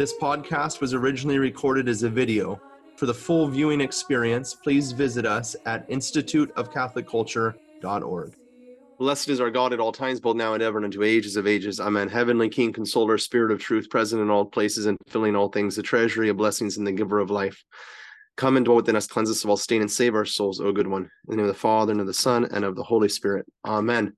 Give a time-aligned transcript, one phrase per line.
[0.00, 2.58] This podcast was originally recorded as a video.
[2.96, 8.34] For the full viewing experience, please visit us at instituteofcatholicculture.org.
[8.98, 11.46] Blessed is our God at all times, both now and ever, and unto ages of
[11.46, 11.80] ages.
[11.80, 12.08] Amen.
[12.08, 15.82] Heavenly King, consoler, spirit of truth, present in all places and filling all things, the
[15.82, 17.62] treasury of blessings and the giver of life.
[18.38, 20.72] Come and dwell within us, cleanse us of all stain, and save our souls, O
[20.72, 21.02] good one.
[21.02, 23.44] In the name of the Father, and of the Son, and of the Holy Spirit.
[23.66, 24.16] Amen.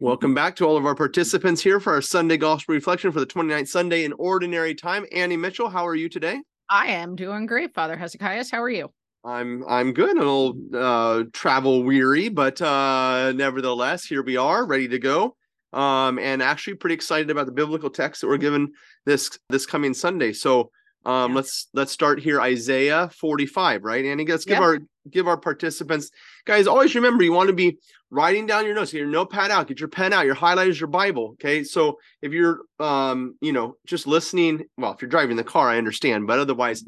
[0.00, 3.26] Welcome back to all of our participants here for our Sunday Gospel Reflection for the
[3.26, 5.04] 29th Sunday in Ordinary Time.
[5.10, 6.40] Annie Mitchell, how are you today?
[6.70, 8.44] I am doing great, Father Hezekiah.
[8.52, 8.92] How are you?
[9.24, 10.16] I'm I'm good.
[10.16, 15.34] A little uh, travel weary, but uh, nevertheless, here we are, ready to go.
[15.72, 18.72] Um, and actually pretty excited about the biblical text that we're given
[19.04, 20.32] this this coming Sunday.
[20.32, 20.70] So
[21.06, 21.36] um, Yeah.
[21.38, 24.04] let's let's start here, Isaiah 45, right?
[24.04, 24.62] Annie, let's give Yeah.
[24.64, 24.78] our
[25.10, 26.10] give our participants,
[26.44, 26.66] guys.
[26.66, 27.78] Always remember, you want to be
[28.10, 28.92] writing down your notes.
[28.92, 31.30] Get your notepad out, get your pen out, your highlighters, your Bible.
[31.32, 35.68] Okay, so if you're um, you know, just listening, well, if you're driving the car,
[35.68, 36.84] I understand, but otherwise,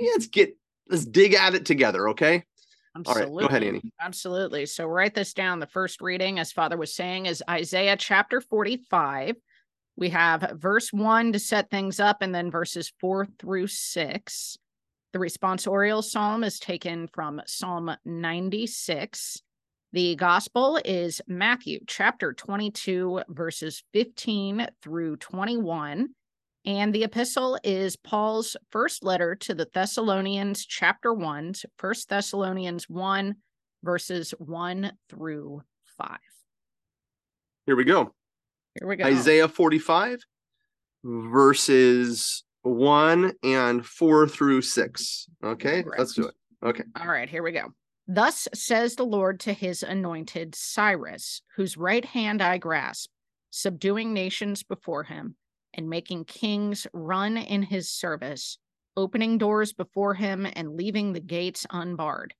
[0.00, 0.56] let's get
[0.88, 2.08] let's dig at it together.
[2.10, 2.44] Okay.
[3.06, 3.82] All right, go ahead, Annie.
[4.00, 4.66] Absolutely.
[4.66, 5.60] So write this down.
[5.60, 9.36] The first reading, as Father was saying, is Isaiah chapter 45.
[9.96, 14.58] We have verse 1 to set things up and then verses 4 through 6.
[15.12, 19.42] The responsorial psalm is taken from Psalm 96.
[19.94, 26.10] The gospel is Matthew chapter 22, verses 15 through 21.
[26.66, 33.34] And the epistle is Paul's first letter to the Thessalonians, chapter 1, 1 Thessalonians 1,
[33.82, 35.62] verses 1 through
[35.96, 36.18] 5.
[37.64, 38.12] Here we go.
[38.78, 39.06] Here we go.
[39.06, 40.20] Isaiah 45,
[41.02, 45.26] verses 1 and 4 through 6.
[45.44, 45.98] Okay, Correct.
[45.98, 46.34] let's do it.
[46.64, 46.84] Okay.
[47.00, 47.72] All right, here we go.
[48.06, 53.10] Thus says the Lord to his anointed Cyrus, whose right hand I grasp,
[53.50, 55.36] subduing nations before him,
[55.74, 58.58] and making kings run in his service,
[58.96, 62.34] opening doors before him and leaving the gates unbarred.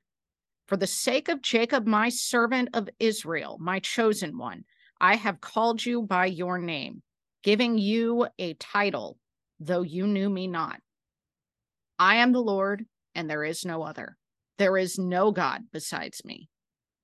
[0.67, 4.65] For the sake of Jacob, my servant of Israel, my chosen one,
[5.01, 7.03] I have called you by your name,
[7.43, 9.19] giving you a title,
[9.61, 10.81] though you knew me not.
[11.99, 14.17] I am the Lord, and there is no other.
[14.59, 16.49] There is no God besides me.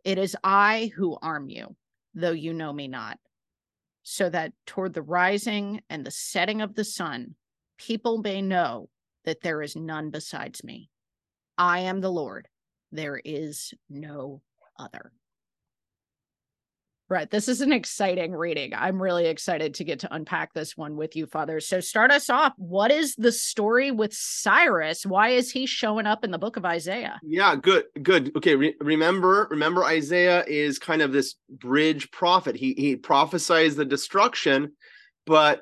[0.05, 1.77] It is I who arm you,
[2.15, 3.19] though you know me not.
[4.03, 7.35] So that toward the rising and the setting of the sun,
[7.79, 8.89] people may know
[9.25, 10.91] that there is none besides me.
[11.57, 12.49] I am the Lord.
[12.93, 14.43] There is no
[14.79, 15.13] other.
[17.11, 17.31] Right.
[17.31, 18.73] This is an exciting reading.
[18.75, 21.61] I'm really excited to get to unpack this one with you, Father.
[21.61, 22.55] So, start us off.
[22.57, 25.05] What is the story with Cyrus?
[25.05, 27.21] Why is he showing up in the book of Isaiah?
[27.23, 28.35] Yeah, good, good.
[28.35, 32.57] Okay, re- remember, remember, Isaiah is kind of this bridge prophet.
[32.57, 34.73] He he prophesies the destruction,
[35.27, 35.61] but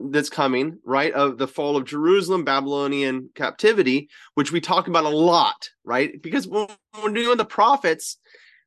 [0.00, 1.12] that's coming, right?
[1.12, 6.20] Of the fall of Jerusalem, Babylonian captivity, which we talk about a lot, right?
[6.20, 6.66] Because when
[7.02, 8.18] we're doing the prophets,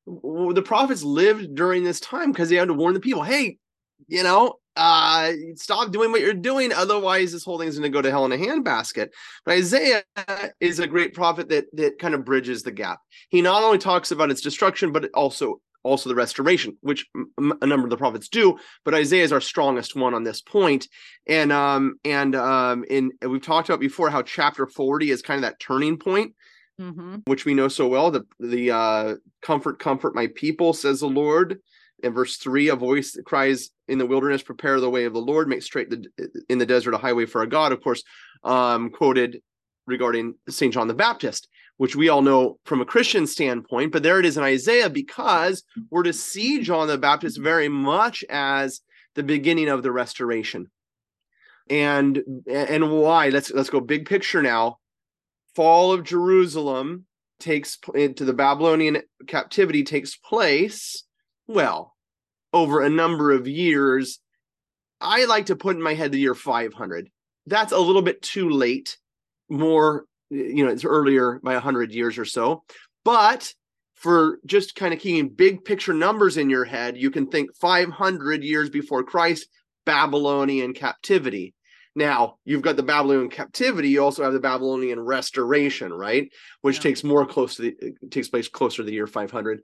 [0.06, 3.58] the prophets lived during this time because they had to warn the people, hey,
[4.08, 8.02] you know, uh, stop doing what you're doing, otherwise this whole thing's going to go
[8.02, 9.10] to hell in a handbasket.
[9.46, 10.04] But Isaiah
[10.60, 13.00] is a great prophet that that kind of bridges the gap.
[13.30, 17.66] He not only talks about its destruction, but it also also the restoration, which a
[17.66, 18.58] number of the prophets do.
[18.86, 20.88] But Isaiah is our strongest one on this point.
[21.28, 25.44] And um and um in we've talked about before how chapter 40 is kind of
[25.44, 26.34] that turning point
[26.82, 27.18] Mm-hmm.
[27.26, 28.10] which we know so well.
[28.10, 31.60] The the uh, comfort, comfort my people, says the Lord.
[32.02, 35.22] In verse three, a voice that cries in the wilderness, "Prepare the way of the
[35.22, 36.08] Lord, make straight the
[36.50, 38.02] in the desert a highway for our God." Of course,
[38.44, 39.44] um, quoted
[39.86, 41.48] regarding Saint John the Baptist,
[41.78, 43.92] which we all know from a Christian standpoint.
[43.92, 48.24] But there it is in Isaiah because we're to see John the Baptist very much
[48.28, 48.82] as
[49.14, 50.72] the beginning of the restoration.
[51.70, 53.30] And and why?
[53.30, 54.80] Let's let's go big picture now
[55.56, 57.06] fall of Jerusalem
[57.40, 61.04] takes into the Babylonian captivity takes place,
[61.48, 61.96] well,
[62.54, 64.20] over a number of years.
[65.00, 67.10] I like to put in my head the year 500.
[67.48, 68.98] That's a little bit too late.
[69.50, 72.64] More, you know, it's earlier by 100 years or so.
[73.04, 73.54] But
[73.96, 78.44] for just kind of keeping big picture numbers in your head, you can think 500
[78.44, 79.48] years before Christ,
[79.86, 81.56] Babylonian captivity.
[81.96, 86.32] Now, you've got the Babylonian captivity, you also have the Babylonian restoration, right?
[86.62, 86.84] Which Yeah.
[86.84, 89.62] takes more close to the takes place closer to the year 500.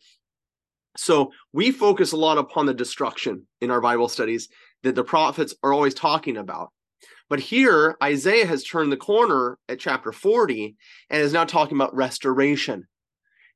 [0.98, 4.50] So, we focus a lot upon the destruction in our Bible studies
[4.84, 6.72] that the prophets are always talking about.
[7.30, 10.76] But here, Isaiah has turned the corner at chapter 40
[11.10, 12.88] and is now talking about restoration.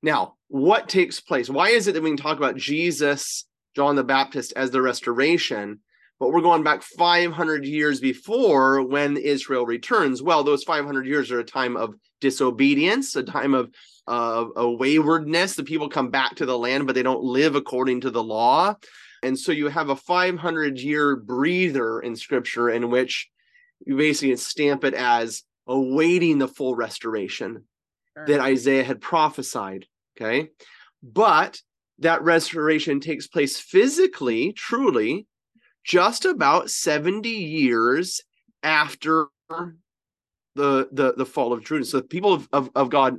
[0.01, 1.49] Now, what takes place?
[1.49, 3.45] Why is it that we can talk about Jesus,
[3.75, 5.79] John the Baptist as the restoration,
[6.21, 10.21] but we're going back 500 years before when Israel returns?
[10.21, 13.71] Well, those 500 years are a time of disobedience, a time of
[14.07, 15.55] uh, a waywardness.
[15.55, 18.75] The people come back to the land, but they don't live according to the law.
[19.23, 23.27] And so you have a 500 year breather in scripture in which
[23.83, 27.65] you basically stamp it as awaiting the full restoration
[28.15, 28.25] Sure.
[28.27, 29.87] that Isaiah had prophesied.
[30.15, 30.49] Okay.
[31.01, 31.59] But
[31.97, 35.25] that restoration takes place physically, truly,
[35.83, 38.21] just about 70 years
[38.63, 39.27] after
[40.55, 41.83] the the, the fall of Jerusalem.
[41.85, 43.17] So the people of, of, of God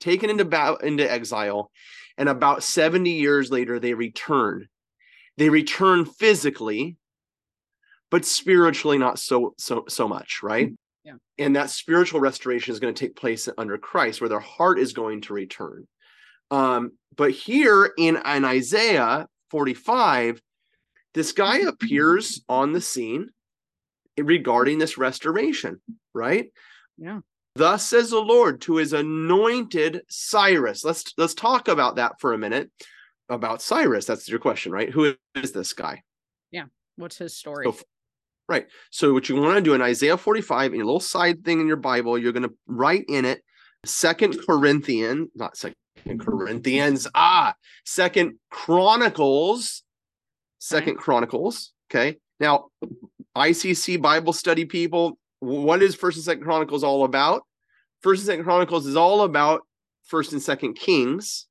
[0.00, 1.70] taken into ba- into exile,
[2.16, 4.68] and about 70 years later, they return.
[5.36, 6.96] They return physically,
[8.10, 10.72] but spiritually not so so so much, right?
[11.04, 11.14] Yeah.
[11.38, 14.92] And that spiritual restoration is going to take place under Christ, where their heart is
[14.92, 15.86] going to return.
[16.50, 20.40] Um, but here in, in Isaiah 45,
[21.14, 23.30] this guy appears on the scene
[24.18, 25.80] regarding this restoration,
[26.12, 26.46] right?
[26.98, 27.20] Yeah.
[27.56, 30.84] Thus says the Lord to his anointed Cyrus.
[30.84, 32.70] Let's let's talk about that for a minute.
[33.30, 34.04] About Cyrus.
[34.04, 34.90] That's your question, right?
[34.90, 36.02] Who is this guy?
[36.50, 36.64] Yeah.
[36.96, 37.64] What's his story?
[37.64, 37.78] So,
[38.48, 38.66] right.
[38.90, 41.66] So what you want to do in Isaiah 45, in a little side thing in
[41.66, 43.42] your Bible, you're going to write in it
[43.86, 45.74] Second Corinthians, not Second
[46.20, 47.54] Corinthians, ah,
[47.86, 49.84] Second Chronicles,
[50.64, 51.72] Second Chronicles.
[51.90, 52.16] Okay.
[52.40, 52.66] Now,
[53.36, 57.42] ICC Bible study people, what is First and Second Chronicles all about?
[58.00, 59.62] First and Second Chronicles is all about
[60.04, 61.46] First and Second Kings,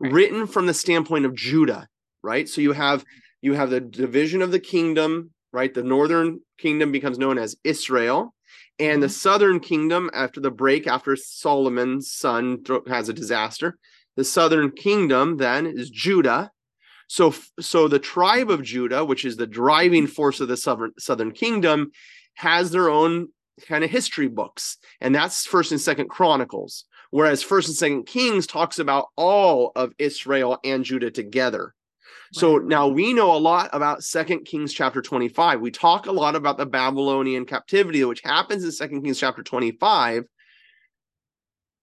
[0.00, 0.12] Right.
[0.12, 1.86] written from the standpoint of Judah.
[2.22, 2.48] Right.
[2.48, 3.04] So you have
[3.40, 5.72] you have the division of the kingdom, right?
[5.72, 8.34] The northern kingdom becomes known as Israel,
[8.78, 9.12] and the mm-hmm.
[9.12, 13.78] southern kingdom, after the break, after Solomon's son has a disaster,
[14.16, 16.50] the southern kingdom then is Judah.
[17.10, 21.32] So, so the tribe of Judah, which is the driving force of the southern southern
[21.32, 21.90] kingdom,
[22.34, 23.30] has their own
[23.66, 26.84] kind of history books, and that's First and Second Chronicles.
[27.10, 31.74] Whereas First and Second Kings talks about all of Israel and Judah together.
[32.32, 35.60] So now we know a lot about Second Kings chapter 25.
[35.60, 40.26] We talk a lot about the Babylonian captivity, which happens in Second Kings chapter 25.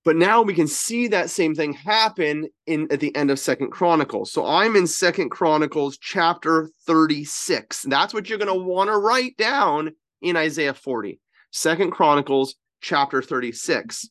[0.08, 3.72] But now we can see that same thing happen in at the end of Second
[3.72, 4.32] Chronicles.
[4.32, 7.82] So I'm in Second Chronicles chapter 36.
[7.90, 11.20] That's what you're going to want to write down in Isaiah 40
[11.52, 14.08] second Chronicles chapter 36.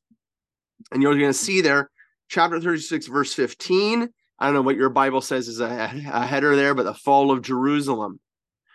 [0.92, 1.90] And you're going to see there,
[2.28, 4.10] chapter 36, verse 15.
[4.38, 7.30] I don't know what your Bible says is a, a header there, but the fall
[7.30, 8.20] of Jerusalem.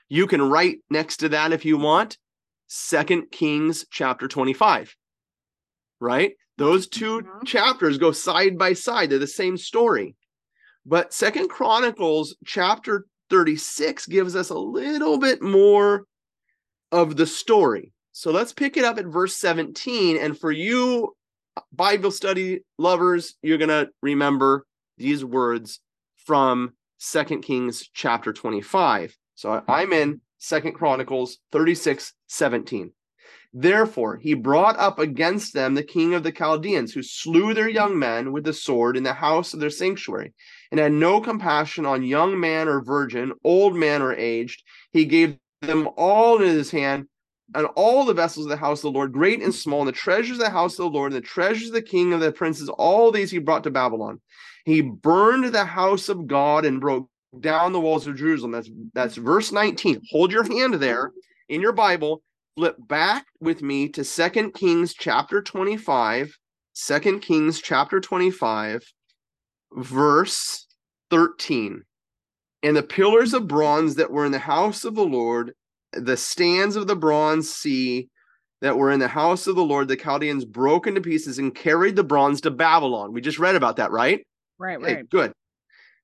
[0.09, 2.17] You can write next to that if you want,
[2.65, 4.95] Second Kings chapter 25.
[6.01, 6.33] Right?
[6.57, 7.45] Those 2 Mhm.
[7.47, 9.09] chapters go side by side.
[9.09, 10.15] They're the same story.
[10.85, 16.05] But Second Chronicles chapter 36 gives us a little bit more
[16.91, 17.93] of the story.
[18.11, 20.17] So let's pick it up at verse 17.
[20.17, 21.15] And for you
[21.71, 24.65] Bible study lovers, you're going to remember
[24.97, 25.79] these words
[26.25, 29.15] from Second Kings chapter 25.
[29.35, 32.91] So I'm in Second Chronicles 36, 17.
[33.53, 37.99] Therefore, he brought up against them the king of the Chaldeans, who slew their young
[37.99, 40.33] men with the sword in the house of their sanctuary,
[40.71, 44.63] and had no compassion on young man or virgin, old man or aged.
[44.93, 47.07] He gave them all into his hand,
[47.53, 49.93] and all the vessels of the house of the Lord, great and small, and the
[49.93, 52.31] treasures of the house of the Lord, and the treasures of the king of the
[52.31, 54.21] princes, all these he brought to Babylon.
[54.63, 57.09] He burned the house of God and broke
[57.39, 58.51] down the walls of Jerusalem.
[58.51, 60.01] That's that's verse 19.
[60.11, 61.11] Hold your hand there
[61.49, 62.21] in your Bible.
[62.57, 66.37] Flip back with me to Second Kings chapter 25.
[66.75, 68.83] 2 Kings chapter 25,
[69.73, 70.67] verse
[71.09, 71.83] 13.
[72.63, 75.53] And the pillars of bronze that were in the house of the Lord,
[75.93, 78.09] the stands of the bronze sea
[78.61, 81.95] that were in the house of the Lord, the Chaldeans broke into pieces and carried
[81.95, 83.11] the bronze to Babylon.
[83.11, 84.25] We just read about that, right?
[84.57, 85.09] Right, right.
[85.09, 85.33] good.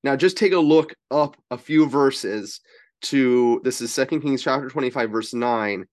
[0.04, 2.60] Now just take a look up a few verses
[3.04, 5.86] to this is Second Kings chapter 25, verse 9.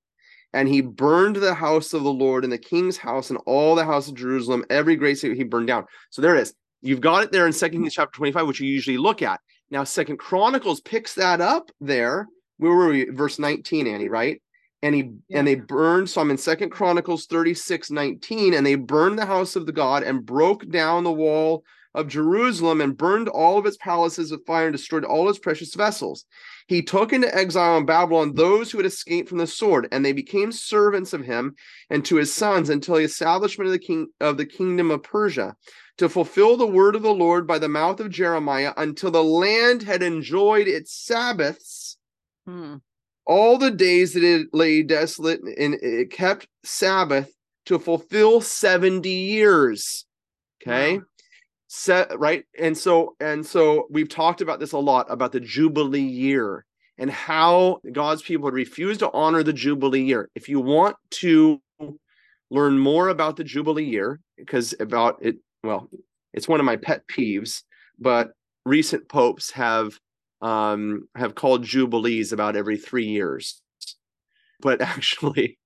[0.54, 3.84] And he burned the house of the Lord and the king's house and all the
[3.84, 5.84] house of Jerusalem, every great city he burned down.
[6.10, 6.54] So there it is.
[6.80, 7.84] You've got it there in Second mm-hmm.
[7.84, 9.40] Kings chapter 25, which you usually look at.
[9.70, 12.28] Now, Second Chronicles picks that up there.
[12.58, 13.10] Where were we?
[13.10, 14.40] Verse 19, Annie, right?
[14.84, 19.18] and he and they burned so i'm in second chronicles 36 19 and they burned
[19.18, 23.58] the house of the god and broke down the wall of jerusalem and burned all
[23.58, 26.24] of its palaces with fire and destroyed all its precious vessels
[26.66, 30.12] he took into exile in babylon those who had escaped from the sword and they
[30.12, 31.54] became servants of him
[31.90, 35.54] and to his sons until the establishment of the king of the kingdom of persia
[35.96, 39.82] to fulfill the word of the lord by the mouth of jeremiah until the land
[39.82, 41.96] had enjoyed its sabbaths
[42.46, 42.76] Hmm.
[43.26, 47.32] all the days that it lay desolate and it kept Sabbath
[47.66, 50.04] to fulfill 70 years.
[50.62, 50.98] Okay.
[50.98, 51.04] Wow.
[51.76, 52.44] Set right.
[52.56, 56.64] And so, and so we've talked about this a lot about the Jubilee year
[56.98, 60.30] and how God's people had refused to honor the Jubilee year.
[60.36, 61.60] If you want to
[62.48, 65.90] learn more about the Jubilee year, because about it, well,
[66.32, 67.64] it's one of my pet peeves,
[67.98, 68.30] but
[68.64, 69.98] recent popes have
[70.42, 73.60] um, have called jubilees about every three years.
[74.60, 75.58] But actually,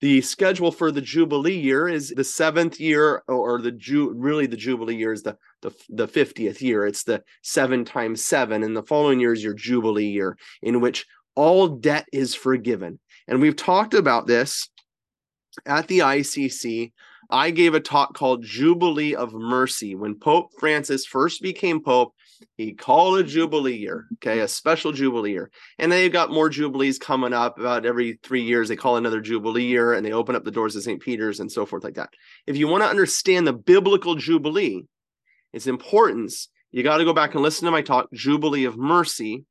[0.00, 4.56] the schedule for the jubilee year is the seventh year, or the Ju really the
[4.56, 6.86] jubilee year is the the the fiftieth year.
[6.86, 11.06] It's the seven times seven, and the following year is your jubilee year, in which
[11.34, 12.98] all debt is forgiven.
[13.28, 14.68] And we've talked about this
[15.66, 16.92] at the ICC.
[17.30, 22.12] I gave a talk called Jubilee of Mercy when Pope Francis first became Pope.
[22.56, 25.50] He called a Jubilee year, okay, a special Jubilee year.
[25.78, 28.68] And they've got more Jubilees coming up about every three years.
[28.68, 31.00] They call another Jubilee year and they open up the doors of St.
[31.00, 32.10] Peter's and so forth, like that.
[32.46, 34.86] If you want to understand the biblical Jubilee,
[35.52, 39.44] its importance, you got to go back and listen to my talk, Jubilee of Mercy,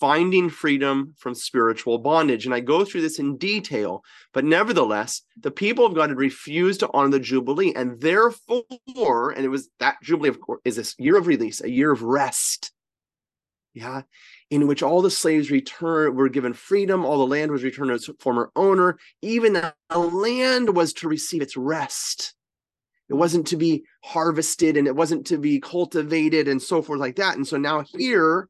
[0.00, 2.44] finding freedom from spiritual bondage.
[2.44, 6.80] And I go through this in detail, but nevertheless, the people of God had refused
[6.80, 7.72] to honor the Jubilee.
[7.74, 11.70] And therefore, and it was that Jubilee, of course, is this year of release, a
[11.70, 12.72] year of rest.
[13.74, 14.02] Yeah.
[14.50, 17.94] In which all the slaves return were given freedom, all the land was returned to
[17.94, 22.34] its former owner, even the land was to receive its rest.
[23.08, 27.16] It wasn't to be harvested and it wasn't to be cultivated and so forth like
[27.16, 27.36] that.
[27.36, 28.48] And so now here,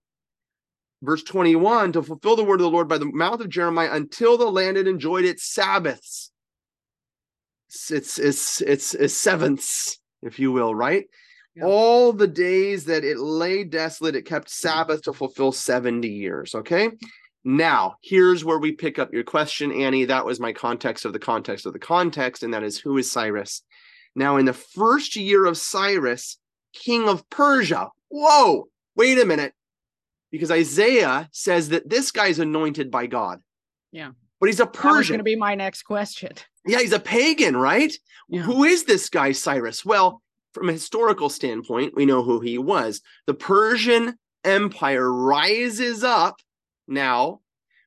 [1.02, 4.36] verse 21 to fulfill the word of the Lord by the mouth of Jeremiah until
[4.36, 6.30] the land had enjoyed its Sabbaths.
[7.68, 11.04] It's it's it's it's, it's sevenths, if you will, right?
[11.54, 11.64] Yeah.
[11.66, 16.54] All the days that it lay desolate, it kept Sabbath to fulfill 70 years.
[16.54, 16.90] Okay.
[17.44, 20.06] Now, here's where we pick up your question, Annie.
[20.06, 23.10] That was my context of the context of the context, and that is who is
[23.10, 23.62] Cyrus?
[24.14, 26.38] Now, in the first year of Cyrus,
[26.72, 27.88] king of Persia.
[28.08, 29.54] Whoa, wait a minute
[30.30, 33.40] because Isaiah says that this guy's anointed by God.
[33.92, 34.10] Yeah.
[34.40, 35.14] But he's a Persian.
[35.14, 36.32] going to be my next question.
[36.66, 37.92] yeah, he's a pagan, right?
[38.28, 38.42] Yeah.
[38.42, 39.84] Who is this guy, Cyrus?
[39.84, 43.00] Well, from a historical standpoint, we know who he was.
[43.26, 46.40] The Persian Empire rises up
[46.86, 47.40] now.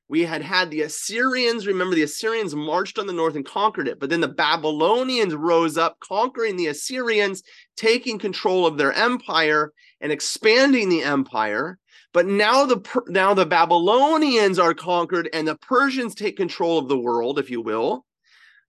[0.08, 3.98] We had had the Assyrians, remember, the Assyrians marched on the north and conquered it,
[3.98, 7.42] but then the Babylonians rose up, conquering the Assyrians,
[7.76, 9.72] taking control of their empire
[10.02, 11.78] and expanding the empire.
[12.12, 16.98] But now the now the Babylonians are conquered and the Persians take control of the
[16.98, 18.04] world, if you will.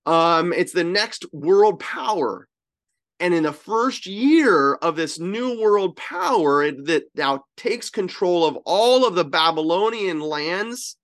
[0.05, 2.47] Um, it's the next world power.
[3.19, 8.45] And in the first year of this new world power it, that now takes control
[8.45, 10.97] of all of the Babylonian lands,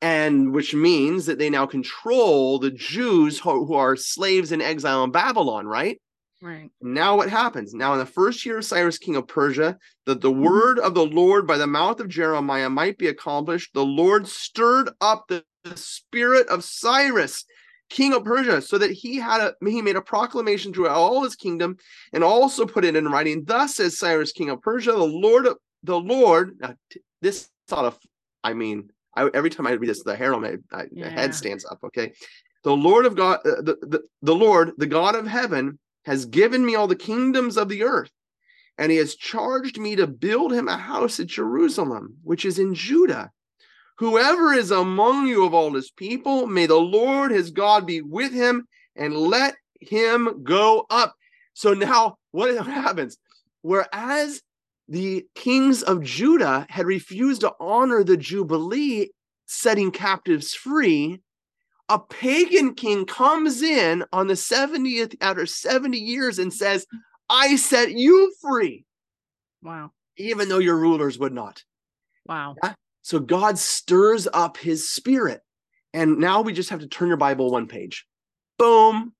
[0.00, 5.02] and which means that they now control the Jews who, who are slaves in exile
[5.04, 6.00] in Babylon, right?
[6.42, 6.70] Right.
[6.82, 7.72] Now what happens?
[7.72, 10.20] Now in the first year of Cyrus, king of Persia, that Mm-hmm.
[10.20, 14.26] the word of the Lord by the mouth of Jeremiah might be accomplished, the Lord
[14.28, 17.44] stirred up the, the spirit of Cyrus,
[17.88, 21.36] king of Persia, so that he had a he made a proclamation throughout all his
[21.36, 21.76] kingdom,
[22.12, 23.44] and also put it in writing.
[23.44, 26.56] Thus says Cyrus, king of Persia, the Lord, of- the Lord.
[26.60, 27.98] Now, t- this sort of,
[28.44, 30.58] I mean, I, every time I read this, the hair on my
[30.92, 31.08] Yeah.
[31.08, 31.78] head stands up.
[31.84, 32.12] Okay,
[32.62, 36.64] the Lord of God, uh, the, the the Lord, the God of heaven, has given
[36.64, 38.12] me all the kingdoms of the earth,
[38.78, 42.74] and he has charged me to build him a house at Jerusalem, which is in
[42.74, 43.32] Judah.
[43.98, 48.32] Whoever is among you of all his people, may the Lord his God be with
[48.32, 51.16] him and let him go up.
[51.54, 53.18] So now what happens?
[53.62, 54.42] Whereas
[54.88, 59.10] the kings of Judah had refused to honor the Jubilee,
[59.46, 61.20] setting captives free,
[61.88, 66.86] a pagan king comes in on the 70th after 70 years and says,
[67.28, 68.84] I set you free,
[69.62, 69.92] Wow.
[70.16, 71.62] even though your rulers would not.
[72.26, 72.56] Wow.
[73.02, 75.40] So God stirs up his spirit.
[75.92, 78.04] And now we just have to turn your Bible one page.
[78.58, 79.12] Boom.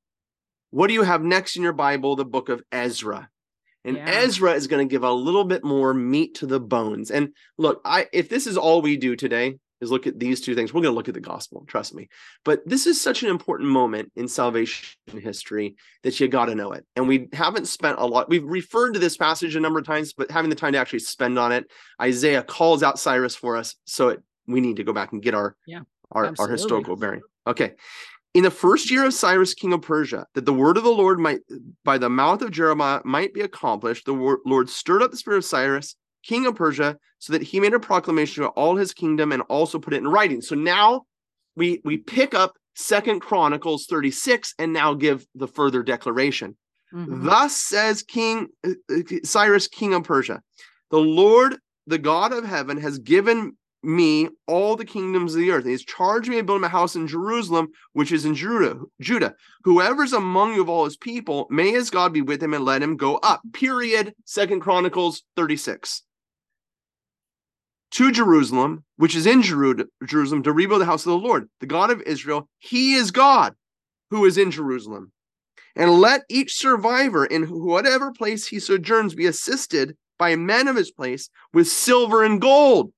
[0.70, 2.16] What do you have next in your Bible?
[2.16, 3.28] The book of Ezra.
[3.84, 4.10] And Yeah.
[4.10, 7.10] Ezra is going to give a little bit more meat to the bones.
[7.12, 10.54] And look, I if this is all we do today, is look at these two
[10.54, 10.72] things.
[10.72, 12.08] We're going to look at the gospel, trust me.
[12.44, 16.72] But this is such an important moment in salvation history that you got to know
[16.72, 16.86] it.
[16.96, 18.28] And we haven't spent a lot.
[18.28, 21.00] We've referred to this passage a number of times, but having the time to actually
[21.00, 23.74] spend on it, Isaiah calls out Cyrus for us.
[23.84, 25.80] So it, we need to go back and get our Yeah,
[26.12, 27.22] our, our historical bearing.
[27.46, 27.74] Okay.
[28.34, 31.18] In the first year of Cyrus, king of Persia, that the word of the Lord
[31.18, 31.40] might,
[31.84, 35.44] by the mouth of Jeremiah, might be accomplished, the Lord stirred up the spirit of
[35.46, 39.42] Cyrus, king of Persia, so that he made a proclamation to all his kingdom and
[39.42, 40.40] also put it in writing.
[40.40, 41.02] So now
[41.56, 46.56] we we pick up Second Chronicles 36 and now give the further declaration.
[46.94, 47.24] Mhm.
[47.24, 50.42] Thus says King uh, uh, Cyrus, king of Persia,
[50.90, 51.56] the Lord,
[51.86, 55.64] the God of heaven, has given me all the kingdoms of the earth.
[55.64, 58.80] He has charged me to build him a house in Jerusalem, which is in Judah.
[59.00, 59.34] Judah.
[59.64, 62.82] Whoever's among you of all his people, may his God be with him and let
[62.82, 63.42] him go up.
[63.52, 64.14] Period.
[64.24, 66.02] Second Chronicles 36.
[67.92, 71.66] To Jerusalem, which is in Jeru- Jerusalem, to rebuild the house of the Lord, the
[71.66, 72.48] God of Israel.
[72.58, 73.54] He is God
[74.10, 75.12] who is in Jerusalem
[75.76, 80.90] and let each survivor in whatever place he sojourns be assisted by men of his
[80.90, 82.92] place with silver and gold,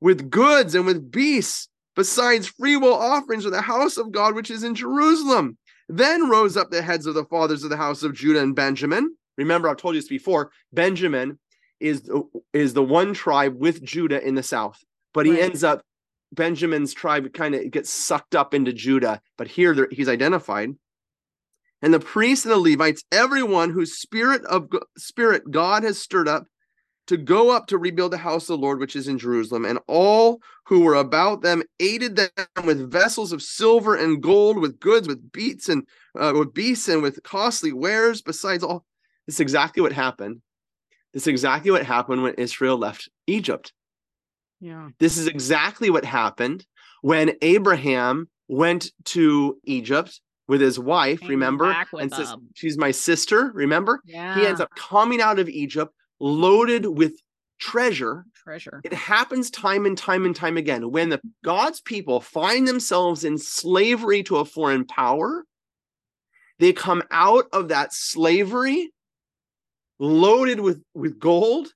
[0.00, 4.62] with goods and with beasts, besides freewill offerings of the house of God which is
[4.62, 5.58] in Jerusalem.
[5.88, 9.14] Then rose up the heads of the fathers of the house of Judah and Benjamin.
[9.36, 10.52] Remember, I've told you this before.
[10.72, 11.38] Benjamin
[11.82, 12.22] is the,
[12.52, 14.78] is the one tribe with Judah in the south,
[15.12, 15.42] but he Right.
[15.42, 15.82] ends up
[16.34, 19.20] Benjamin's tribe kind of gets sucked up into Judah.
[19.36, 20.70] But here he's identified
[21.82, 26.46] and the priests and the Levites, everyone whose spirit of spirit God has stirred up
[27.08, 29.80] to go up to rebuild the house of the Lord which is in Jerusalem, and
[29.88, 32.30] all who were about them aided them
[32.64, 35.86] with vessels of silver and gold, with goods, with beats and
[36.18, 38.22] uh, with beasts and with costly wares.
[38.22, 38.84] Besides all,
[39.26, 40.40] this is exactly what happened.
[41.12, 43.72] This is exactly what happened when Israel left Egypt.
[44.60, 44.88] Yeah.
[44.98, 46.64] This is exactly what happened
[47.02, 51.74] when Abraham went to Egypt with his wife, Came remember?
[51.98, 52.34] And says.
[52.54, 54.00] She's my sister, remember?
[54.04, 54.38] Yeah.
[54.38, 57.14] He ends up coming out of Egypt loaded with
[57.58, 58.24] treasure.
[58.34, 58.80] treasure.
[58.84, 60.90] It happens time and time and time again.
[60.90, 65.44] When the God's people find themselves in slavery to a foreign power,
[66.58, 68.92] they come out of that slavery
[70.02, 71.68] loaded with, with gold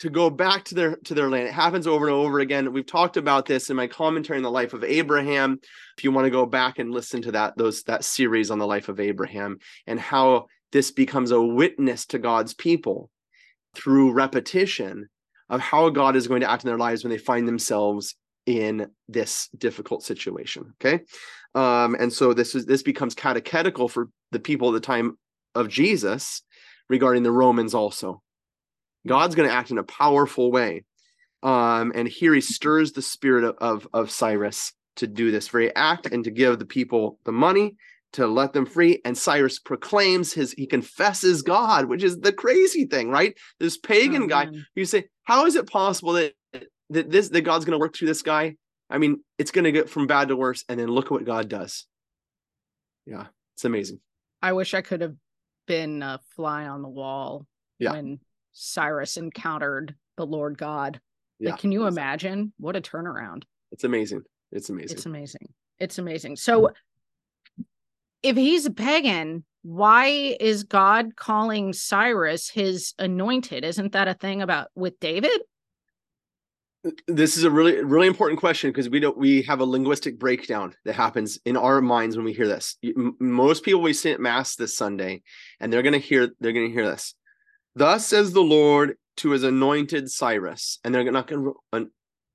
[0.00, 1.48] to go back to their to their land.
[1.48, 2.72] It happens over and over again.
[2.72, 5.58] We've talked about this in my commentary on the life of Abraham.
[5.96, 8.66] If you want to go back and listen to that those that series on the
[8.66, 13.10] life of Abraham and how this becomes a witness to God's people
[13.74, 15.08] through repetition
[15.48, 18.14] of how God is going to act in their lives when they find themselves
[18.46, 20.74] in this difficult situation.
[20.80, 21.02] Okay.
[21.54, 25.18] Um, and so this is this becomes catechetical for the people at the time
[25.54, 26.42] of Jesus
[26.88, 28.22] regarding the Romans also.
[29.06, 30.84] God's going to act in a powerful way.
[31.42, 35.74] Um, and here he stirs the spirit of, of, of Cyrus to do this very
[35.74, 37.76] act and to give the people the money
[38.14, 39.00] to let them free.
[39.04, 43.36] And Cyrus proclaims his, he confesses God, which is the crazy thing, right?
[43.60, 46.34] This pagan Oh, guy, you say, how is it possible that,
[46.90, 48.56] that this, that God's going to work through this guy?
[48.90, 50.64] I mean, it's going to get from bad to worse.
[50.68, 51.86] And then look at what God does.
[53.06, 54.00] Yeah, it's amazing.
[54.40, 55.14] I wish I could have
[55.68, 57.46] been a fly on the wall
[57.78, 57.92] Yeah.
[57.92, 58.18] when
[58.52, 61.00] Cyrus encountered the Lord God.
[61.38, 61.50] Yeah.
[61.50, 63.44] Like, can you imagine what a turnaround?
[63.70, 64.22] It's amazing.
[64.50, 64.96] It's amazing.
[64.96, 65.54] It's amazing.
[65.78, 66.36] It's amazing.
[66.36, 66.72] So,
[68.22, 70.06] if he's a pagan, why
[70.40, 73.64] is God calling Cyrus his anointed?
[73.64, 75.40] Isn't that a thing about with David?
[77.06, 80.74] This is a really really important question because we don't we have a linguistic breakdown
[80.84, 82.76] that happens in our minds when we hear this.
[83.18, 85.22] Most people we sit at mass this sunday
[85.60, 87.14] and they're going to hear they're going to hear this.
[87.74, 91.90] Thus says the lord to his anointed cyrus and they're not going to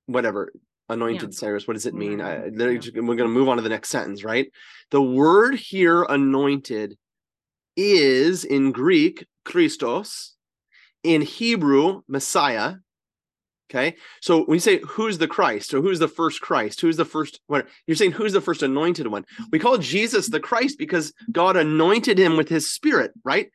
[0.06, 0.52] whatever
[0.90, 2.20] anointed cyrus what does it mean?
[2.20, 2.76] I, yeah.
[2.76, 4.50] just- we're going to move on to the next sentence right?
[4.90, 6.98] The word here anointed
[7.76, 10.36] is in greek christos
[11.02, 12.74] in hebrew messiah
[13.74, 13.96] Okay.
[14.20, 17.40] So when you say who's the Christ or who's the first Christ, who's the first
[17.48, 19.24] what you're saying who's the first anointed one?
[19.50, 23.50] We call Jesus the Christ because God anointed him with his spirit, right?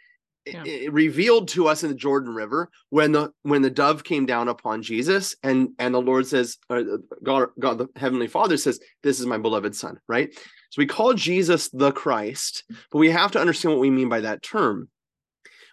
[0.45, 0.63] It- Yeah.
[0.65, 4.49] It, revealed to us in the Jordan River when the when the dove came down
[4.49, 6.81] upon Jesus and and the Lord says uh,
[7.23, 10.33] God God the heavenly Father says this is my beloved son, right?
[10.71, 14.21] So we call Jesus the Christ, but we have to understand what we mean by
[14.21, 14.89] that term.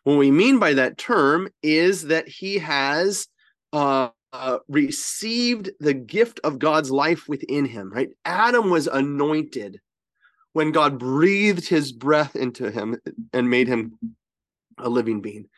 [0.05, 3.27] What we mean by that term is that he has
[3.73, 8.11] uh, uh, received the gift of God's life within him, right?
[8.25, 9.81] Adam was anointed
[10.53, 12.99] when God breathed his breath into him
[13.33, 13.99] and made him
[14.79, 15.49] a living being.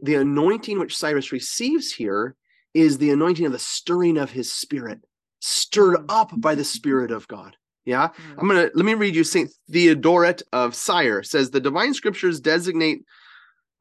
[0.00, 2.36] The anointing which Cyrus receives here
[2.74, 5.00] is the anointing of the stirring of his spirit.
[5.40, 7.56] stirred up by the Spirit of God.
[7.84, 8.08] Yeah.
[8.08, 8.38] Mm.
[8.38, 13.04] I'm gonna let me read you Saint Theodoret of Syre says the divine scriptures designate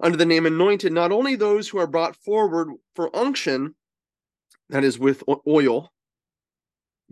[0.01, 3.75] under the name anointed not only those who are brought forward for unction,
[4.69, 5.91] that is with oil,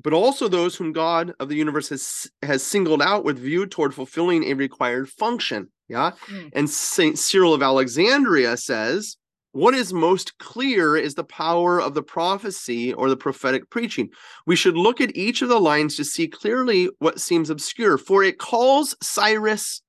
[0.01, 3.93] but also those whom God of the universe has has singled out with view toward
[3.93, 5.69] fulfilling a required function.
[5.87, 6.11] Yeah.
[6.27, 6.49] Mm.
[6.53, 9.17] And Saint Cyril of Alexandria says,
[9.55, 14.09] what is most clear is the power of the prophecy or the prophetic preaching.
[14.45, 18.21] We should look at each of the lines to see clearly what seems obscure, for
[18.21, 19.81] it calls Cyrus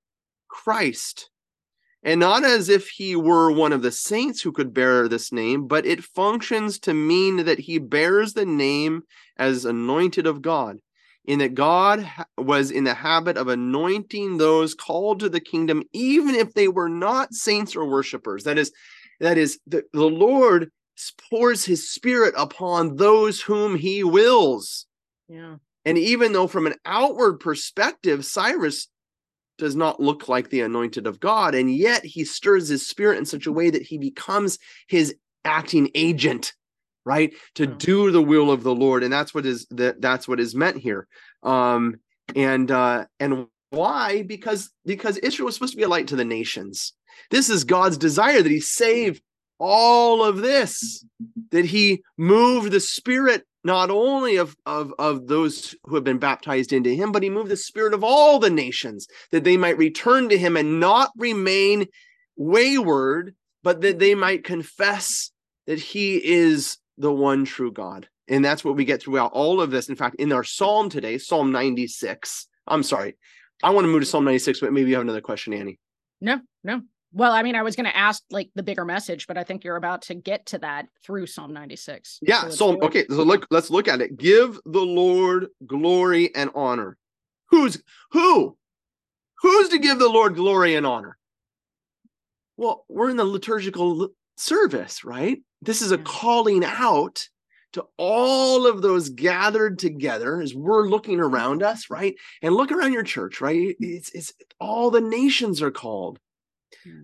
[0.46, 1.30] Christ.
[2.06, 5.66] And not as if he were one of the saints who could bear this name,
[5.66, 9.02] but it functions to mean that he bears the name
[9.36, 10.78] as anointed of God,
[11.24, 16.36] in that God was in the habit of anointing those called to the kingdom, even
[16.36, 18.44] if they were not saints or worshipers.
[18.44, 18.70] That is,
[19.18, 20.70] that is, the, the Lord
[21.28, 24.86] pours his spirit upon those whom he wills.
[25.28, 25.56] Yeah.
[25.84, 28.86] And even though, from an outward perspective, Cyrus
[29.58, 33.24] does not look like the anointed of God, and yet he stirs his spirit in
[33.24, 35.14] such a way that he becomes his
[35.44, 36.52] acting agent,
[37.04, 37.32] right?
[37.54, 37.74] To Yeah.
[37.78, 40.76] do the will of the Lord, and that's what is that that's what is meant
[40.78, 41.06] here.
[41.42, 41.96] Um,
[42.34, 44.22] and uh, and why?
[44.22, 46.92] Because because Israel was supposed to be a light to the nations.
[47.30, 49.20] This is God's desire that He save
[49.58, 51.04] all of this,
[51.50, 56.72] that He moved the Spirit not only of, of, of those who have been baptized
[56.72, 60.28] into him, but he moved the spirit of all the nations that they might return
[60.28, 61.86] to him and not remain
[62.36, 65.32] wayward, but that they might confess
[65.66, 68.08] that he is the one true God.
[68.28, 69.88] And that's what we get throughout all of this.
[69.88, 72.46] In fact, in our psalm today, Psalm 96.
[72.68, 73.16] I'm sorry.
[73.62, 75.78] I want to move to Psalm 96, but maybe you have another question, Annie.
[76.20, 76.82] No, no.
[77.16, 79.64] Well, I mean, I was going to ask like the bigger message, but I think
[79.64, 82.18] you're about to get to that through Psalm 96.
[82.20, 82.50] Yeah.
[82.50, 84.18] So okay, so look, let's look at it.
[84.18, 86.98] Give the Lord glory and honor.
[87.48, 88.58] Who's who?
[89.40, 91.16] Who's to give the Lord glory and honor?
[92.58, 95.38] Well, we're in the liturgical service, right?
[95.62, 97.26] This is a calling out
[97.72, 102.14] to all of those gathered together as we're looking around us, right?
[102.42, 103.74] And look around your church, right?
[103.80, 106.18] It's it's all the nations are called.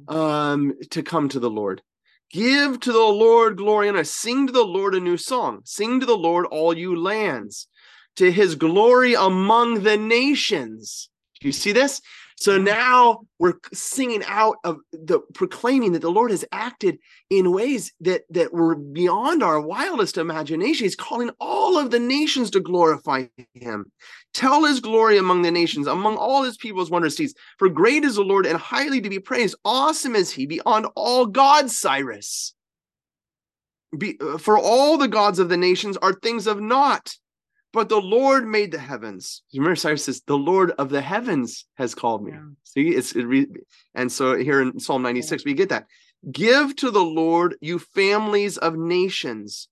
[0.09, 1.83] Um to come to the Lord.
[2.31, 4.05] Give to the Lord glory and honor.
[4.05, 5.61] Sing to the Lord a new song.
[5.65, 7.69] Sing to the Lord all you lands.
[8.17, 11.09] To his glory among the nations.
[11.41, 12.01] Do you see this?
[12.43, 16.99] So now we're singing out of the proclaiming that the Lord has acted
[17.31, 20.85] in ways that that were beyond our wildest imagination.
[20.85, 23.93] He's calling all of the nations to glorify him.
[24.35, 27.35] Tell his glory among the nations, among all his people's wondrous deeds.
[27.59, 29.57] For great is the Lord and highly to be praised.
[29.65, 32.55] Awesome is he beyond all gods, Cyrus.
[33.97, 37.15] Be, uh, for all the gods of the nations are things of naught,
[37.75, 39.43] but the Lord made the heavens.
[39.53, 42.41] Remember, Cyrus says, "The Lord of the heavens has called me." Yeah.
[42.65, 43.47] See, it's it re,
[43.95, 45.87] and so here in Psalm ninety six we get that.
[46.31, 49.69] Give to the Lord, you families of nations.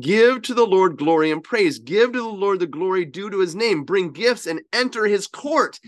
[0.00, 1.78] Give to the Lord glory and praise.
[1.78, 3.84] Give to the Lord the glory due to his name.
[3.84, 5.78] Bring gifts and enter his court.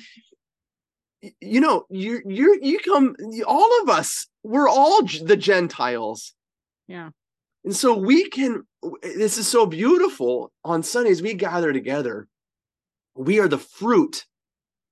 [1.40, 3.16] You know, you you you come
[3.46, 6.34] all of us, we're all the Gentiles.
[6.86, 7.10] Yeah.
[7.64, 8.62] And so we can
[9.02, 12.28] this is so beautiful on Sundays we gather together.
[13.16, 14.24] We are the fruit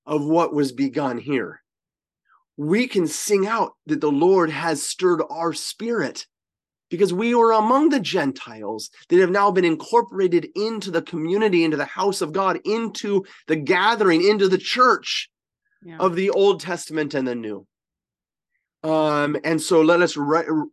[0.06, 1.60] of what was begun here.
[2.56, 6.26] We can sing out that the Lord has stirred our spirit
[6.94, 11.76] because we were among the Gentiles that have now been incorporated into the community, into
[11.76, 15.28] the house of God, into the gathering, into the church
[15.84, 15.98] Yeah.
[15.98, 17.66] of the Old Testament and the New.
[18.84, 20.68] Um, and so let us ri-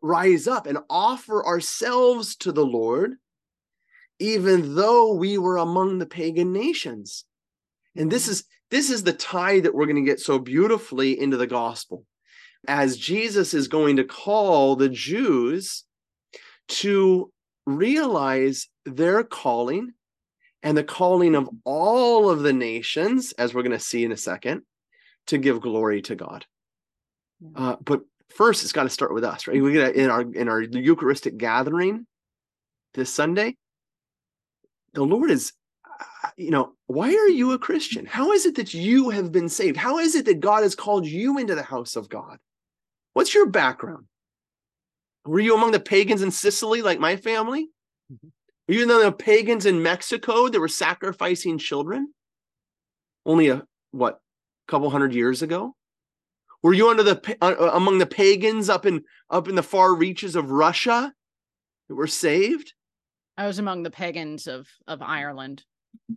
[0.00, 3.16] rise up and offer ourselves to the Lord,
[4.20, 7.24] even though we were among the pagan nations.
[7.96, 11.36] And this is this is the tie that we're going to get so beautifully into
[11.36, 12.04] the gospel
[12.66, 15.84] as Jesus is going to call the Jews
[16.68, 17.30] to
[17.66, 19.92] realize their calling
[20.62, 24.16] and the calling of all of the nations, as we're going to see in a
[24.16, 24.62] second,
[25.28, 26.44] to give glory to God.
[27.54, 29.62] Uh, but first, it's got to start with us, right?
[29.62, 32.06] We get in our in our Eucharistic gathering
[32.94, 33.56] this Sunday.
[34.94, 35.52] The Lord is,
[35.84, 38.06] uh, you know, why are you a Christian?
[38.06, 39.76] How is it that you have been saved?
[39.76, 42.38] How is it that God has called you into the house of God?
[43.18, 44.04] What's your background?
[45.26, 47.68] Were you among the pagans in Sicily, like my family?
[48.12, 48.30] Mhm.
[48.68, 52.14] Were you among the pagans in Mexico that were sacrificing children?
[53.26, 54.20] Only a what,
[54.68, 55.74] couple hundred years ago?
[56.62, 60.36] Were you under the uh, among the pagans up in up in the far reaches
[60.36, 61.12] of Russia
[61.88, 62.72] that were saved?
[63.36, 65.64] I was among the pagans of of Ireland.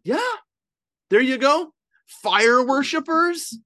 [0.03, 0.35] Yeah.
[1.09, 1.73] There you go.
[2.05, 3.57] Fire worshippers.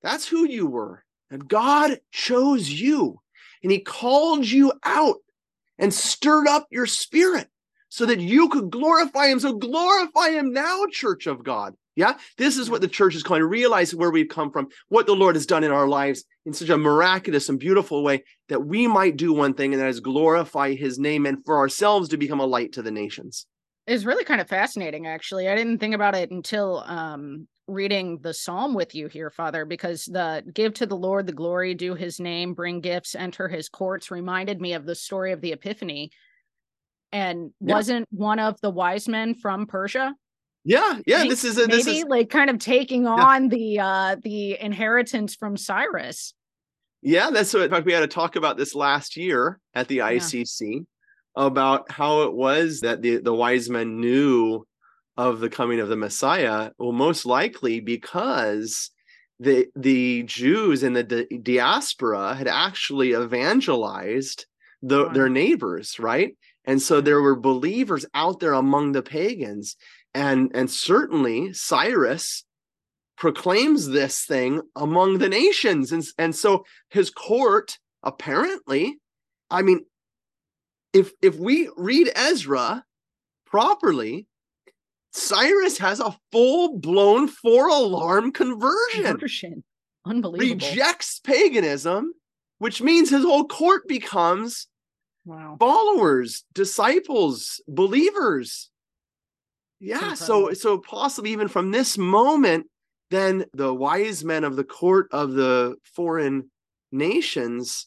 [0.00, 1.03] That's who you were.
[1.38, 3.20] God chose you
[3.62, 5.16] and he called you out
[5.78, 7.48] and stirred up your spirit
[7.88, 9.40] so that you could glorify him.
[9.40, 11.74] So glorify him now, church of God.
[11.96, 12.18] Yeah.
[12.36, 15.36] This is what the church is calling realize where we've come from, what the Lord
[15.36, 19.16] has done in our lives in such a miraculous and beautiful way that we might
[19.16, 22.46] do one thing, and that is glorify his name and for ourselves to become a
[22.46, 23.46] light to the nations.
[23.86, 25.48] It's really kind of fascinating, actually.
[25.48, 30.04] I didn't think about it until um, reading the psalm with you here, Father, because
[30.04, 34.10] the give to the Lord the glory, do his name, bring gifts, enter his courts
[34.10, 36.10] reminded me of the story of the Epiphany.
[37.12, 37.74] And Yeah.
[37.74, 40.14] wasn't one of the wise men from Persia?
[40.64, 40.98] Yeah.
[41.06, 41.22] Yeah.
[41.22, 44.58] May- This is a, this maybe is like kind of taking on the uh the
[44.60, 46.34] inheritance from Cyrus.
[47.02, 49.98] Yeah, that's what in fact we had to talk about this last year at the
[49.98, 50.86] ICC
[51.36, 54.64] about how it was that the, the wise men knew
[55.16, 56.70] of the coming of the Messiah.
[56.78, 58.90] Well, most likely because
[59.40, 64.46] the the Jews in the di- diaspora had actually evangelized
[64.82, 65.12] the, Wow.
[65.12, 66.36] their neighbors, right?
[66.64, 69.76] And so there were believers out there among the pagans,
[70.14, 72.44] and and certainly Cyrus
[73.16, 78.98] proclaims this thing among the nations and and so his court apparently
[79.50, 79.84] i mean
[80.92, 82.84] if if we read ezra
[83.46, 84.26] properly
[85.14, 89.64] cyrus has a full blown four alarm conversion Conversion.
[90.04, 90.66] Unbelievable.
[90.68, 92.12] rejects paganism
[92.58, 94.66] which means his whole court becomes
[95.24, 95.56] wow.
[95.58, 98.70] followers disciples believers
[99.80, 102.66] yeah so so possibly even from this moment
[103.10, 106.50] then the wise men of the court of the foreign
[106.90, 107.86] nations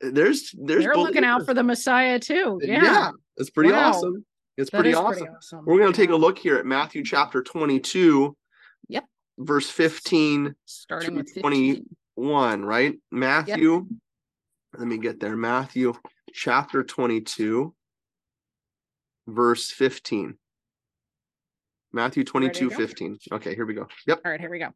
[0.00, 2.58] there's there's They're looking out for the Messiah too.
[2.62, 2.82] Uh, yeah.
[2.82, 3.90] yeah it's pretty Wow.
[3.90, 4.24] awesome
[4.60, 5.64] it's pretty awesome awesome.
[5.64, 8.36] we're going to take a look here at matthew chapter 22
[8.88, 9.04] Yep.
[9.38, 11.96] verse 15 starting with 20 15.
[12.14, 13.86] 1 right matthew
[14.76, 15.94] let me get there matthew
[16.32, 17.74] chapter 22
[19.26, 20.36] verse 15
[21.92, 24.68] matthew 22 15 okay here we go yep All right, here we go.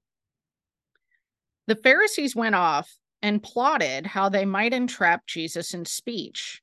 [1.67, 6.61] The Pharisees went off and plotted how they might entrap Jesus in speech.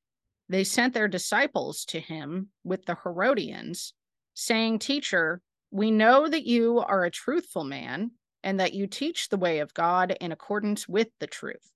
[0.52, 3.94] They sent their disciples to him with the Herodians,
[4.34, 8.12] saying, Teacher, we know that you are a truthful man
[8.44, 11.72] and that you teach the way of God in accordance with the truth.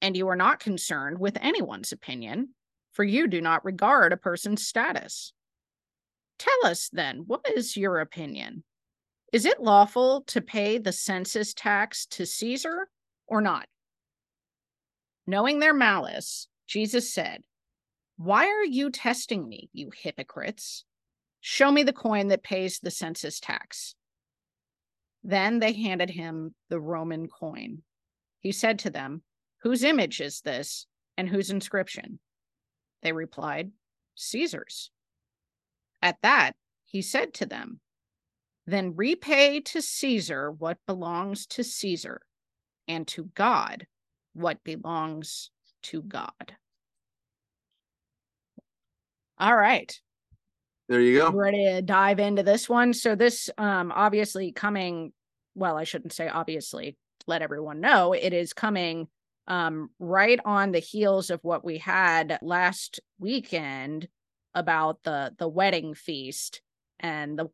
[0.00, 2.50] And you are not concerned with anyone's opinion,
[2.92, 5.32] for you do not regard a person's status.
[6.38, 8.62] Tell us then, what is your opinion?
[9.32, 12.88] Is it lawful to pay the census tax to Caesar
[13.26, 13.66] or not?
[15.26, 17.42] Knowing their malice, Jesus said,
[18.18, 20.84] Why are you testing me, you hypocrites?
[21.40, 23.94] Show me the coin that pays the census tax.
[25.22, 27.82] Then they handed him the Roman coin.
[28.40, 29.22] He said to them,
[29.62, 32.18] Whose image is this and whose inscription?
[33.02, 33.70] They replied,
[34.16, 34.90] Caesar's.
[36.02, 36.52] At that,
[36.84, 37.80] he said to them,
[38.68, 42.20] then repay to Caesar what belongs to Caesar,
[42.86, 43.86] and to God
[44.34, 45.50] what belongs
[45.84, 46.56] to God.
[49.38, 49.98] All right.
[50.88, 52.94] there you go Ready to dive into this one.
[52.94, 55.12] So this um obviously coming,
[55.54, 56.96] well, I shouldn't say obviously,
[57.26, 59.08] let everyone know it is coming
[59.46, 64.08] um right on the heels of what we had last weekend
[64.54, 66.62] about the the wedding feast
[66.98, 67.48] and the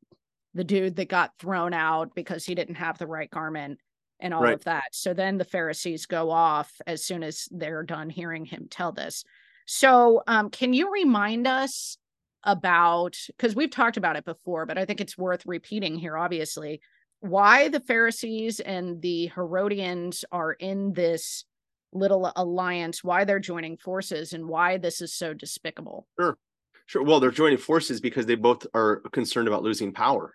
[0.55, 3.81] the dude that got thrown out because he didn't have the right garment
[4.21, 4.55] and all Right.
[4.55, 4.85] of that.
[4.93, 9.25] So then the Pharisees go off as soon as they're done hearing him tell this.
[9.67, 11.99] So um can you remind us
[12.45, 16.81] about because we've talked about it before, but I think it's worth repeating here, obviously,
[17.21, 21.45] why the Pharisees and the Herodians are in this
[21.93, 26.07] little alliance, why they're joining forces, and why this is so despicable.
[26.21, 26.37] Sure.
[26.87, 27.03] Sure.
[27.03, 30.35] Well, they're joining forces because they both are concerned about losing power.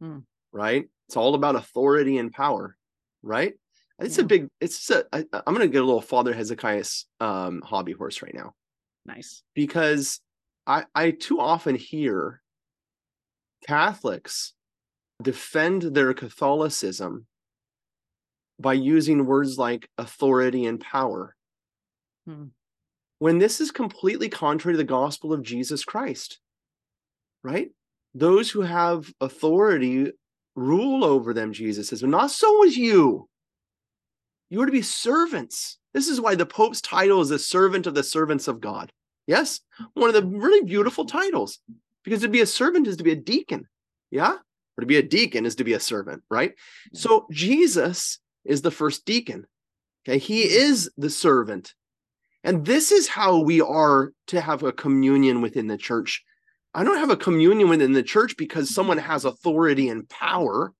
[0.00, 0.20] Hmm.
[0.50, 0.86] Right?
[1.08, 2.76] It's all about authority and power,
[3.22, 3.52] right?
[4.00, 7.62] It's a big it's a I, I'm going to get a little father Hezekiah's um
[7.62, 8.54] hobby horse right now
[9.04, 9.42] Nice.
[9.54, 10.20] because
[10.66, 12.40] I I too often hear
[13.66, 14.54] Catholics
[15.22, 17.26] defend their Catholicism
[18.60, 21.34] by using words like authority and power.
[22.26, 22.46] Hmm.
[23.18, 26.38] When this is completely contrary to the gospel of Jesus Christ,
[27.42, 27.70] right?
[28.14, 30.12] Those who have authority
[30.54, 33.27] rule over them, Jesus says, but not so is you.
[34.50, 35.78] You are to be servants.
[35.92, 38.92] This is why the Pope's title is the servant of the servants of God.
[39.26, 39.60] Yes,
[39.94, 41.58] one of the really beautiful titles
[42.02, 43.66] because to be a servant is to be a deacon.
[44.10, 44.36] Yeah,
[44.78, 46.52] or to be a deacon is to be a servant, right?
[46.94, 49.44] So Jesus is the first deacon.
[50.08, 50.54] Okay, he mm-hmm.
[50.54, 51.74] is the servant.
[52.44, 56.24] And this is how we are to have a communion within the church.
[56.72, 60.72] I don't have a communion within the church because someone has authority and power.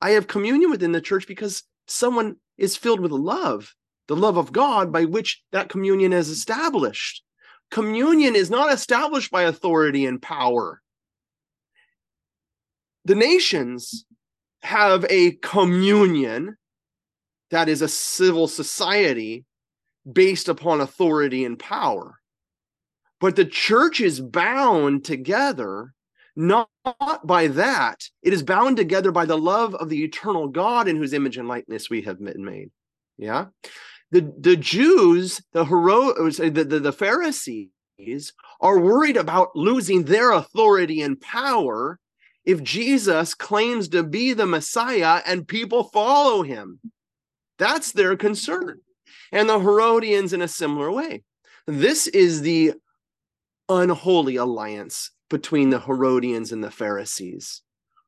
[0.00, 3.74] I have communion within the church because someone is filled with love,
[4.06, 7.22] the love of God by which that communion is established.
[7.70, 10.80] Communion is not established by authority and power.
[13.04, 14.04] The nations
[14.62, 16.56] have a communion
[17.50, 19.44] that is a civil society
[20.10, 22.18] based upon authority and power.
[23.20, 25.92] But the church is bound together
[26.36, 26.68] not
[27.24, 28.08] by that.
[28.22, 31.48] It is bound together by the love of the eternal God in whose image and
[31.48, 32.70] likeness we have been made.
[33.16, 33.46] Yeah.
[34.10, 37.68] The, the Jews, the hero, uh, the, the, the Pharisees
[38.60, 41.98] are worried about losing their authority and power
[42.44, 46.80] if Jesus claims to be the Messiah and people follow him.
[47.58, 48.80] That's their concern.
[49.32, 51.24] And the Herodians in a similar way.
[51.66, 52.72] This is the
[53.68, 57.62] unholy alliance between the Herodians and the Pharisees,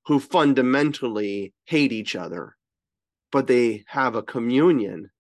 [0.07, 2.57] who fundamentally hate each other,
[3.31, 5.11] but they have a communion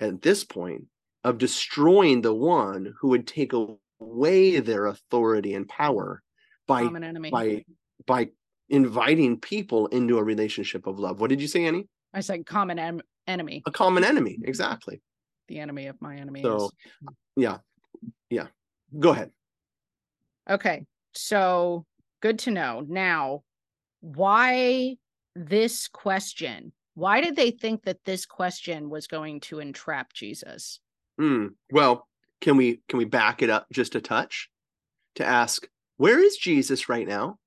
[0.00, 0.84] at this point
[1.24, 6.22] of destroying the one who would take away their authority and power
[6.66, 6.88] by
[7.30, 7.64] by
[8.06, 8.30] by
[8.68, 11.20] inviting people into a relationship of love.
[11.20, 11.88] What did you say, Annie?
[12.14, 13.62] I said common em- enemy.
[13.66, 14.38] A common enemy.
[14.44, 15.00] Exactly.
[15.48, 16.42] The enemy of my enemy.
[16.42, 16.70] So,
[17.36, 17.58] yeah.
[18.30, 18.46] Yeah.
[18.98, 19.30] Go ahead.
[20.48, 20.86] Okay.
[21.14, 21.86] So
[22.20, 22.84] good to know.
[22.86, 23.42] Now,
[24.00, 24.96] why
[25.34, 26.72] this question?
[26.94, 30.80] Why did they think that this question was going to entrap Jesus?
[31.18, 31.48] Hmm.
[31.70, 32.06] Well,
[32.40, 34.48] can we can we back it up just a touch
[35.16, 37.38] to ask where is Jesus right now,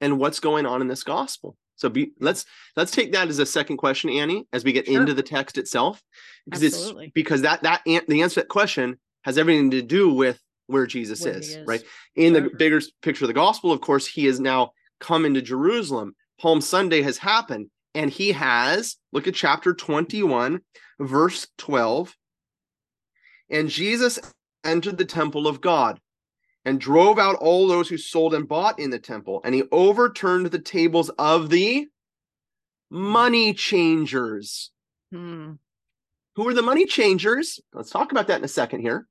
[0.00, 1.56] and what's going on in this gospel?
[1.76, 2.44] So be let's
[2.76, 5.00] let's take that as a second question, Annie, as we get Sure.
[5.00, 6.02] into the text itself,
[6.44, 7.06] because Absolutely.
[7.06, 10.86] it's because that that the answer to that question has everything to do with where
[10.86, 11.66] Jesus Where he is, is.
[11.66, 11.82] right?
[12.16, 12.50] In the Sure.
[12.56, 16.14] bigger picture of the gospel, of course, he is now come into Jerusalem.
[16.40, 20.60] Palm Sunday has happened, and he has look at chapter 21,
[20.98, 22.14] verse 12.
[23.50, 24.18] And Jesus
[24.64, 26.00] entered the temple of God
[26.64, 30.46] and drove out all those who sold and bought in the temple, and he overturned
[30.46, 31.86] the tables of the
[32.90, 34.70] money changers.
[35.12, 35.52] Hmm.
[36.36, 37.60] Who are the money changers?
[37.72, 39.06] Let's talk about that in a second here.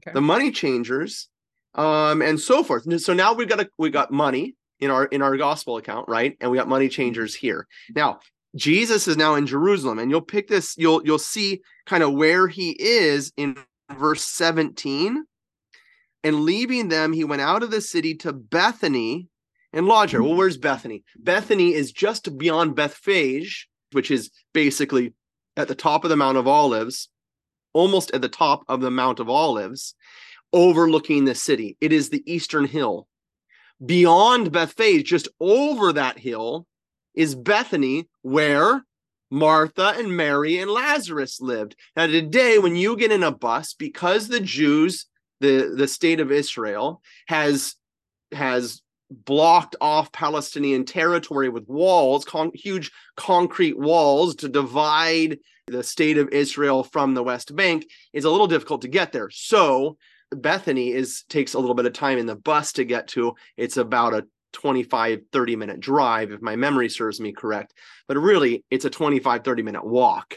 [0.00, 0.12] Okay.
[0.14, 1.28] The money changers,
[1.74, 2.84] um, and so forth.
[3.02, 6.36] So now we've got a we got money in our in our gospel account, right?
[6.40, 7.66] And we got money changers here.
[7.94, 8.20] Now
[8.56, 10.74] Jesus is now in Jerusalem, and you'll pick this.
[10.76, 13.56] You'll you'll see kind of where he is in
[13.92, 15.24] verse seventeen.
[16.22, 19.28] And leaving them, he went out of the city to Bethany
[19.72, 20.22] and there.
[20.22, 21.04] Well, where's Bethany?
[21.18, 25.14] Bethany is just beyond Bethphage, which is basically
[25.56, 27.08] at the top of the Mount of Olives,
[27.72, 29.94] almost at the top of the Mount of Olives,
[30.52, 31.76] overlooking the city.
[31.80, 33.06] It is the eastern hill.
[33.84, 36.66] Beyond Bethphage, just over that hill,
[37.14, 38.84] is Bethany, where
[39.30, 41.76] Martha and Mary and Lazarus lived.
[41.96, 45.06] Now, today, when you get in a bus, because the Jews,
[45.40, 47.74] the, the state of Israel, has
[48.32, 55.38] has blocked off Palestinian territory with walls, con- huge concrete walls to divide
[55.70, 59.30] the state of Israel from the West Bank, is a little difficult to get there.
[59.30, 59.96] So
[60.32, 63.34] Bethany is takes a little bit of time in the bus to get to.
[63.56, 67.74] It's about a 25 30 minute drive if my memory serves me correct.
[68.08, 70.36] But really it's a 25 30 minute walk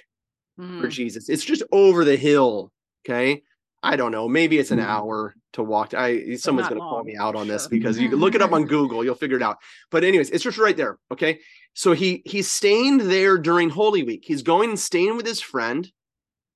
[0.57, 0.79] Hmm.
[0.81, 1.29] for Jesus.
[1.29, 2.71] It's just over the hill,
[3.03, 3.41] okay?
[3.81, 4.85] I don't know, maybe it's an Mhm.
[4.85, 5.93] hour to walk.
[5.93, 8.53] I someone's going to call me out on this because you can look it up
[8.53, 9.57] on Google, you'll figure it out.
[9.91, 11.39] But anyways, it's just right there, okay?
[11.73, 14.23] So he he's staying there during Holy Week.
[14.25, 15.91] He's going and staying with his friend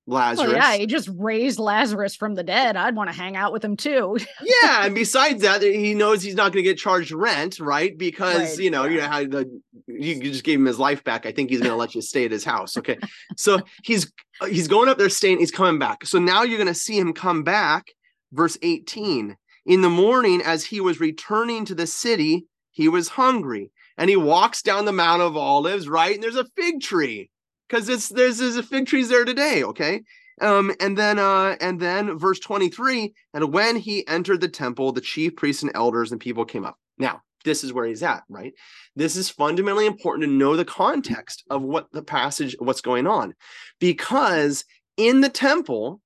[0.07, 0.53] oh, Lazarus.
[0.53, 2.77] Well, yeah, he just raised Lazarus from the dead.
[2.77, 4.17] I'd want to hang out with him too.
[4.41, 7.97] yeah, and besides that, he knows he's not going to get charged rent, right?
[7.97, 11.03] Because Right, you know, you know how the you you just gave him his life
[11.03, 11.25] back.
[11.25, 12.77] I think he's going to let you stay at his house.
[12.77, 12.97] Okay,
[13.35, 15.39] so he's uh, he's going up there, staying.
[15.39, 16.05] He's coming back.
[16.05, 17.87] So now you're going to see him come back.
[18.31, 19.35] Verse 18.
[19.65, 24.15] In the morning, as he was returning to the city, he was hungry, and he
[24.15, 26.13] walks down the Mount of Olives, right?
[26.13, 27.29] And there's a fig tree
[27.67, 29.63] because it's there's there's a fig trees there today.
[29.63, 30.01] Okay,
[30.41, 35.01] um, and then uh, and then verse 23, and when he entered the temple, the
[35.01, 36.77] chief priests and elders and people came up.
[36.97, 38.53] Now, this is where he's at, right?
[38.95, 43.33] This is fundamentally important to know the context of what the passage, what's going on.
[43.79, 44.65] Because
[44.97, 46.01] in the temple,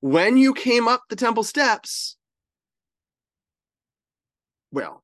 [0.00, 2.16] when you came up the temple steps,
[4.70, 5.02] Well,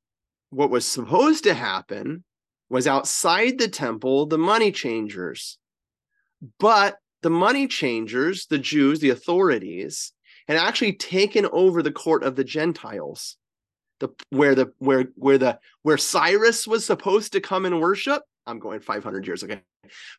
[0.55, 2.25] what was supposed to happen
[2.71, 5.59] was outside the temple, the money changers.
[6.59, 10.13] But the money changers, the Jews, the authorities,
[10.47, 13.37] had actually taken over the court of the Gentiles.
[14.01, 18.23] The where the where where the where Cyrus was supposed to come and worship.
[18.47, 19.63] I'm going 500 years okay,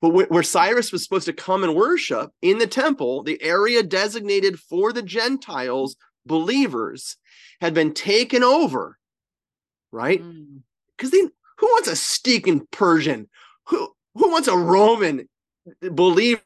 [0.02, 3.84] but where, where Cyrus was supposed to come and worship in the temple, the area
[3.84, 7.18] designated for the Gentiles believers
[7.62, 8.98] had been taken over,
[9.96, 10.22] right?
[10.22, 10.62] Mm.
[10.96, 13.28] Because then who wants a stinking Persian?
[13.68, 15.28] Who who wants a Roman
[15.82, 16.42] believer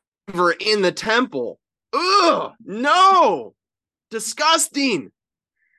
[0.59, 1.59] in the temple?
[1.93, 3.55] Ugh, no,
[4.11, 5.11] disgusting.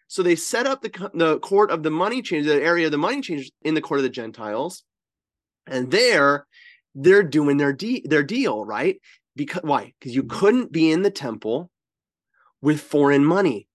[0.08, 2.98] So they set up the the court of the money changers, the area of the
[2.98, 4.82] money changers in the court of the Gentiles,
[5.66, 6.46] and there
[6.94, 9.00] they're doing their de- their deal, right?
[9.36, 9.94] Because why?
[9.98, 11.70] Because you couldn't be in the temple
[12.60, 13.68] with foreign money.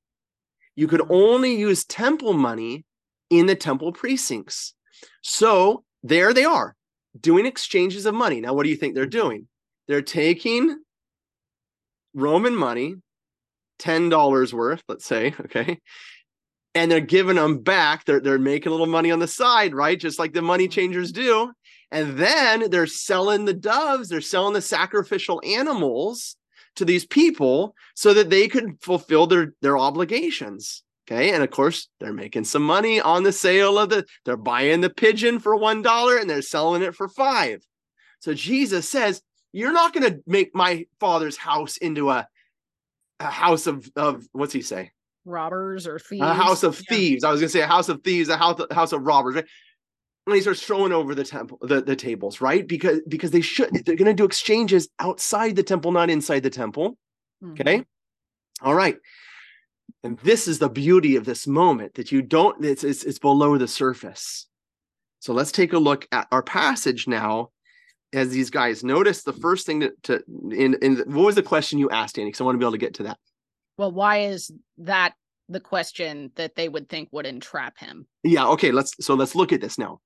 [0.76, 2.86] You could only use temple money
[3.30, 4.74] in the temple precincts.
[5.22, 6.76] So there they are
[7.20, 8.42] doing exchanges of money.
[8.42, 9.48] Now, what do you think they're doing?
[9.88, 10.80] They're taking
[12.14, 12.96] Roman money,
[13.80, 15.80] $10 worth, let's say, okay,
[16.74, 18.06] and they're giving them back.
[18.06, 20.00] They're, they're making a little money on the side, right?
[20.00, 21.52] Just like the money changers do.
[21.92, 26.36] And then they're selling the doves, they're selling the sacrificial animals
[26.76, 30.84] to these people so that they could fulfill their, their obligations.
[31.08, 31.32] Okay.
[31.32, 34.90] And of course, they're making some money on the sale of the, they're buying the
[34.90, 37.62] pigeon for $1 and they're selling it for five.
[38.20, 39.22] So Jesus says,
[39.54, 42.28] You're not going to make my father's house into a,
[43.20, 44.92] a house of, of, what's he say?
[45.26, 46.24] Robbers or thieves.
[46.26, 46.98] A house of Yeah.
[46.98, 47.24] thieves.
[47.24, 49.46] I was going to say a house of thieves, a house, house of robbers, right?
[50.26, 52.68] And he starts throwing over the temple, the, the tables, right?
[52.68, 56.50] Because because they should, they're going to do exchanges outside the temple, not inside the
[56.50, 56.98] temple.
[57.44, 57.52] Mhm.
[57.52, 57.84] Okay.
[58.62, 58.98] All right.
[60.06, 63.58] And this is the beauty of this moment that you don't, it's, it's, it's below
[63.58, 64.46] the surface.
[65.20, 67.50] So let's take a look at our passage now
[68.14, 71.80] as these guys notice the first thing that to in, in what was the question
[71.80, 72.28] you asked, Annie?
[72.28, 73.18] Because I want to be able to get to that.
[73.80, 75.16] Well, why is that
[75.50, 78.06] the question that they would think would entrap him?
[78.24, 80.02] Yeah, okay, let's so let's look at this now.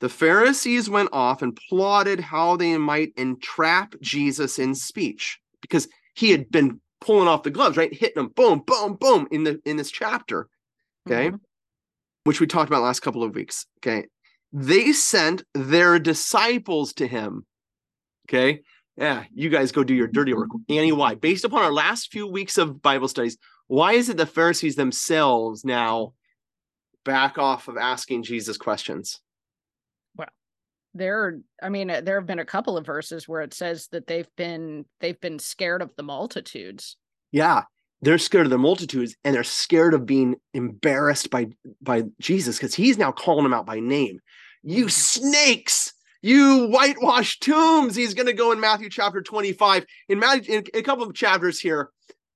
[0.00, 6.30] The Pharisees went off and plotted how they might entrap Jesus in speech because he
[6.30, 7.92] had been pulling off the gloves, right?
[7.92, 10.48] Hitting them boom, boom, boom in the in this chapter,
[11.06, 11.30] okay?
[11.30, 11.40] Mhm.
[12.24, 14.06] Which we talked about last couple of weeks, okay?
[14.52, 17.46] They sent their disciples to him.
[18.28, 18.62] Okay?
[18.96, 20.48] Yeah, you guys go do your dirty work.
[20.68, 21.14] Annie, why?
[21.14, 23.38] Based upon our last few weeks of Bible studies,
[23.68, 26.14] why is it the Pharisees themselves now
[27.04, 29.20] back off of asking Jesus questions?
[30.94, 34.28] There, I mean, there have been a couple of verses where it says that they've
[34.36, 36.96] been they've been scared of the multitudes.
[37.30, 37.64] Yeah,
[38.00, 41.48] they're scared of the multitudes and they're scared of being embarrassed by
[41.82, 44.20] by Jesus because he's now calling them out by name.
[44.62, 44.88] You mm-hmm.
[44.88, 47.94] snakes, you whitewashed tombs.
[47.94, 49.84] He's going to go in Matthew chapter 25.
[50.08, 51.90] In Matthew, in a couple of chapters here,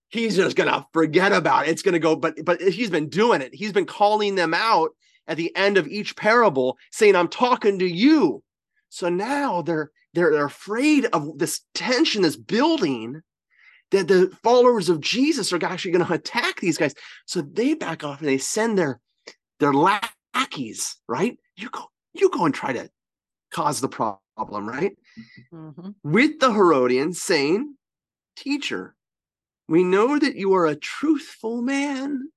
[0.08, 1.70] he's just going to forget about it.
[1.70, 3.54] It's going to go, but but he's been doing it.
[3.54, 4.90] He's been calling them out
[5.28, 8.42] at the end of each parable, saying, "I'm talking to you."
[8.88, 13.22] So now they're they're, they're afraid of this tension, this building
[13.92, 16.94] that the followers of Jesus are actually going to attack these guys.
[17.26, 19.00] So they back off and they send their
[19.60, 21.38] their lackeys, right?
[21.56, 22.90] You go, you go and try to
[23.52, 24.96] cause the problem, right?
[25.52, 25.94] Mhm.
[26.02, 27.76] With the Herodians saying,
[28.34, 28.96] Teacher,
[29.68, 32.30] we know that you are a truthful man.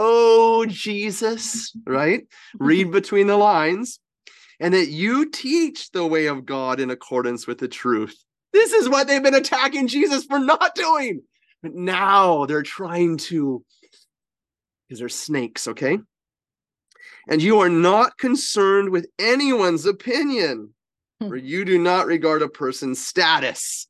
[0.00, 2.22] Oh, Jesus, right?
[2.58, 3.98] Read between the lines.
[4.60, 8.16] And that you teach the way of God in accordance with the truth.
[8.52, 11.22] This is what they've been attacking Jesus for not doing.
[11.62, 13.64] But now they're trying to,
[14.88, 15.98] because they're snakes, okay?
[17.28, 20.74] And you are not concerned with anyone's opinion,
[21.20, 21.28] Hmm.
[21.28, 23.88] for you do not regard a person's status,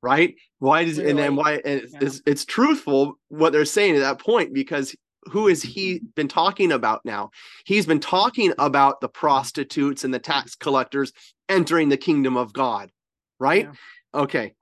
[0.00, 0.36] right?
[0.60, 1.98] Why does and then why and Yeah.
[2.02, 4.94] it's, it's truthful what they're saying at that point because
[5.24, 7.30] who has he been talking about now?
[7.64, 11.12] He's been talking about the prostitutes and the tax collectors
[11.48, 12.90] entering the kingdom of God,
[13.38, 13.64] right?
[13.64, 14.20] Yeah.
[14.20, 14.54] Okay.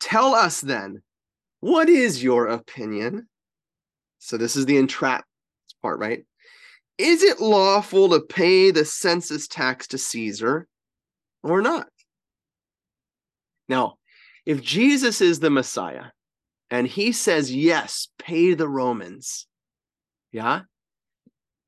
[0.00, 1.02] Tell us then,
[1.60, 3.28] what is your opinion?
[4.18, 5.24] So this is the entrap
[5.82, 6.24] part, right?
[6.98, 10.66] Is it lawful to pay the census tax to Caesar
[11.42, 11.88] or not?
[13.68, 13.94] Now,
[14.44, 16.06] if Jesus is the Messiah
[16.70, 19.46] and he says, yes, pay the Romans,
[20.32, 20.62] yeah,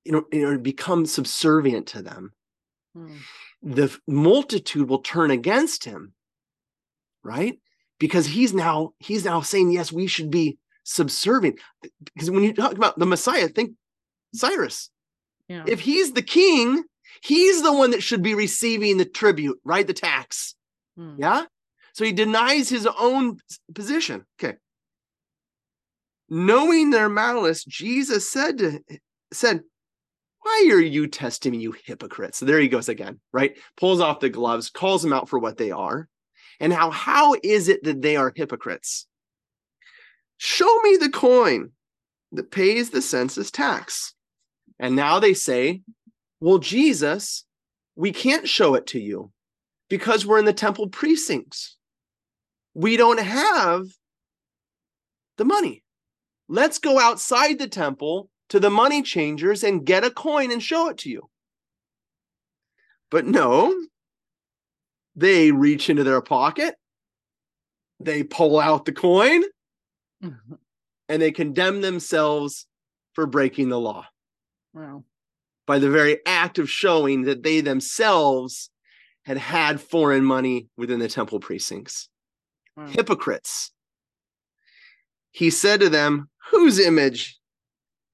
[0.04, 2.32] you know, you know, become subservient to them,
[2.96, 3.18] Mm.
[3.62, 6.12] the multitude will turn against him,
[7.22, 7.58] right?
[7.98, 11.58] Because he's now he's now saying, yes, we should be subservient.
[12.04, 13.72] Because when you talk about the Messiah, think
[14.34, 14.90] Cyrus,
[15.48, 15.64] Yeah.
[15.66, 16.84] If he's the king,
[17.22, 19.86] he's the one that should be receiving the tribute, right?
[19.86, 20.54] The tax.
[20.98, 21.16] Mm.
[21.18, 21.44] Yeah.
[21.94, 23.38] So he denies his own
[23.74, 24.26] position.
[24.38, 24.56] Okay.
[26.34, 28.80] Knowing their malice, Jesus said to
[29.34, 29.60] said,
[30.40, 32.38] Why are you testing me, you hypocrites?
[32.38, 33.54] So there he goes again, right?
[33.76, 36.08] Pulls off the gloves, calls them out for what they are.
[36.58, 39.06] And how how is it that they are hypocrites?
[40.38, 41.72] Show me the coin
[42.32, 44.14] that pays the census tax.
[44.78, 45.82] And now they say,
[46.40, 47.44] Well, Jesus,
[47.94, 49.32] we can't show it to you
[49.90, 51.76] because we're in the temple precincts.
[52.72, 53.84] We don't have
[55.36, 55.81] the money.
[56.48, 60.88] Let's go outside the temple to the money changers and get a coin and show
[60.88, 61.30] it to you.
[63.10, 63.74] But no,
[65.14, 66.74] they reach into their pocket,
[68.00, 69.42] they pull out the coin,
[70.22, 70.58] Mhm.
[71.08, 72.66] and they condemn themselves
[73.12, 74.06] for breaking the law
[74.72, 75.04] Wow.
[75.66, 78.70] by the very act of showing that they themselves
[79.24, 82.08] had had foreign money within the temple precincts.
[82.76, 82.86] Wow.
[82.86, 83.72] Hypocrites.
[85.30, 87.40] He said to them, Whose image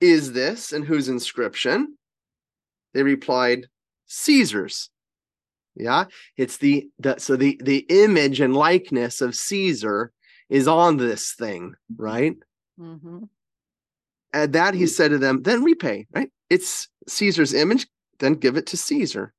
[0.01, 1.99] is this and whose inscription?
[2.95, 3.67] They replied,
[4.07, 4.91] Caesar's.
[5.75, 6.05] Yeah,
[6.37, 10.13] it's the, the so the the image and likeness of Caesar
[10.49, 12.37] is on this thing, right?
[12.79, 13.25] hmm
[14.33, 16.31] At that he said to them, then repay, right?
[16.51, 17.87] It's Caesar's image,
[18.19, 19.35] then give it to Caesar.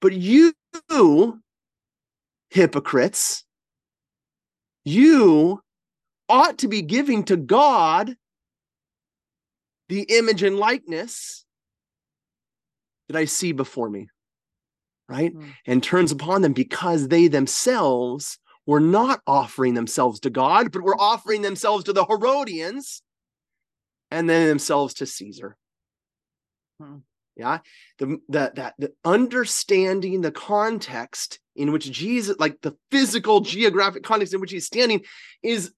[0.00, 0.52] But you,
[2.50, 3.44] hypocrites,
[4.84, 5.62] you
[6.32, 8.16] ought to be giving to God
[9.88, 11.44] the image and likeness
[13.08, 14.08] that I see before me,
[15.08, 15.34] right?
[15.34, 15.52] Mm.
[15.66, 20.98] And turns upon them because they themselves were not offering themselves to God, but were
[20.98, 23.02] offering themselves to the Herodians
[24.10, 25.56] and then themselves to Caesar.
[26.80, 26.98] Hmm.
[27.36, 27.58] Yeah,
[27.98, 34.34] the the that the understanding the context in which Jesus, like the physical geographic context
[34.34, 35.02] in which he's standing,
[35.42, 35.72] is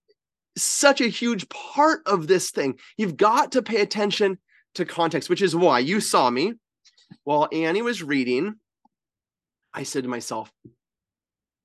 [0.57, 2.79] such a huge part of this thing.
[2.97, 4.39] You've got to pay attention
[4.75, 6.55] to context, which is why you saw me
[7.25, 8.57] while Annie was reading.
[9.73, 10.53] I said to myself,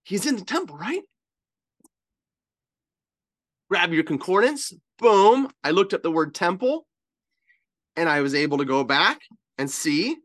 [0.04, 1.04] "He's in the temple, right?"
[3.70, 4.74] Grab your concordance.
[4.98, 5.52] Boom.
[5.64, 6.88] I looked up the word temple
[7.96, 9.22] and I was able to go back
[9.58, 10.18] and see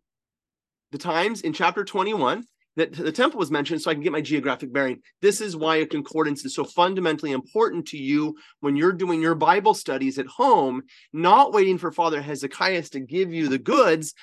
[0.93, 2.45] the times in chapter 21
[2.77, 5.01] that the temple was mentioned so I can get my geographic bearing.
[5.23, 9.35] This is why a concordance is so fundamentally important to you when you're doing your
[9.35, 14.15] Bible studies at home, not waiting for Father Hezekiah to give you the goods,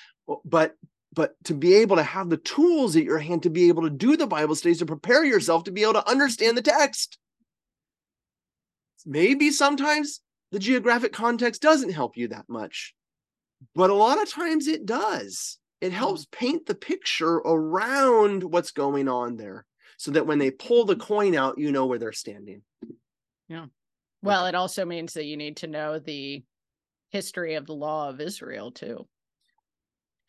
[0.45, 0.76] but
[1.14, 3.89] but to be able to have the tools at your hand to be able to
[3.89, 7.18] do the Bible studies to prepare yourself to be able to understand the text.
[9.06, 10.22] Maybe sometimes
[10.52, 12.93] the geographic context doesn't help you that much,
[13.76, 15.58] but a lot of times it does.
[15.82, 15.97] It hmm.
[15.97, 19.65] helps paint the picture around what's going on there
[19.97, 22.61] so that when they pull the coin out, you know where they're standing.
[23.49, 23.65] Yeah.
[24.23, 26.43] Well, it also means that you need to know the
[27.09, 29.07] history of the law of Israel too.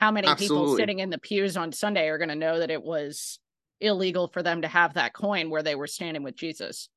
[0.01, 2.83] How many people sitting in the pews on Sunday are going to know that it
[2.83, 3.39] was
[3.81, 6.89] illegal for them to have that coin where they were standing with Jesus?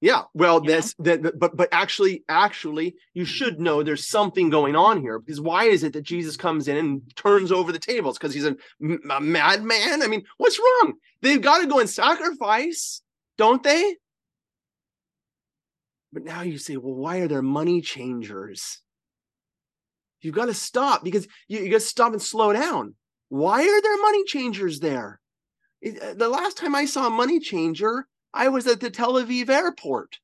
[0.00, 0.76] Yeah, well, You know?
[0.76, 5.40] this that but but actually, actually, you should know there's something going on here because
[5.40, 8.16] why is it that Jesus comes in and turns over the tables?
[8.16, 10.02] Because he's a madman.
[10.02, 10.94] I mean, what's wrong?
[11.20, 13.02] They've got to go and sacrifice,
[13.36, 13.96] don't they?
[16.12, 18.80] But now you say, well, why are there money changers?
[20.22, 22.94] You've got to stop because you, you got to stop and slow down.
[23.28, 25.20] Why are there money changers there?
[25.80, 29.14] It- uh, the last time I saw a money changer, I was at the Tel
[29.14, 30.18] Aviv airport,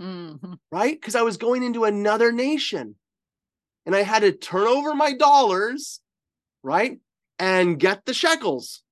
[0.00, 0.58] Mhm.
[0.70, 0.98] right?
[1.00, 2.96] Because I was going into another nation
[3.84, 6.00] and I had to turn over my dollars,
[6.62, 7.00] right?
[7.38, 8.82] And get the shekels,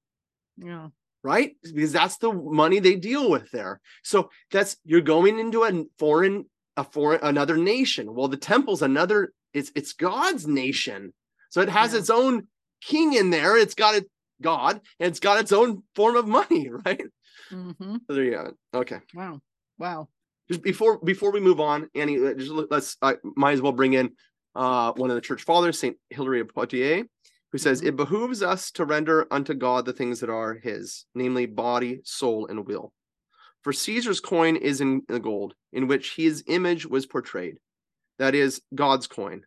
[0.57, 0.89] Yeah.
[1.23, 1.57] right?
[1.63, 3.81] Because that's the money they deal with there.
[4.03, 8.15] So that's you're going into a foreign, a foreign, another nation.
[8.15, 11.15] Well, the temple's another, it's it's God's nation.
[11.51, 12.01] So it has Yeah.
[12.01, 12.49] its own
[12.81, 13.57] king in there.
[13.57, 14.11] It's got it
[14.43, 17.01] God, and it's got its own form of money, right?
[17.51, 18.55] Hmm So there you it.
[18.75, 18.99] Okay.
[19.15, 19.41] Wow.
[19.79, 20.09] Wow.
[20.49, 23.95] just before before we move on, Annie, just let- let's I might as well bring
[23.95, 24.11] in
[24.55, 27.07] uh, one of the church fathers, Saint Hilary of Poitiers,
[27.51, 27.89] who says Mhm.
[27.89, 32.47] it behooves us to render unto God the things that are His, namely body, soul,
[32.47, 32.93] and will.
[33.63, 37.59] For Caesar's coin is in the gold, in which his image was portrayed,
[38.19, 39.45] that is God's coin,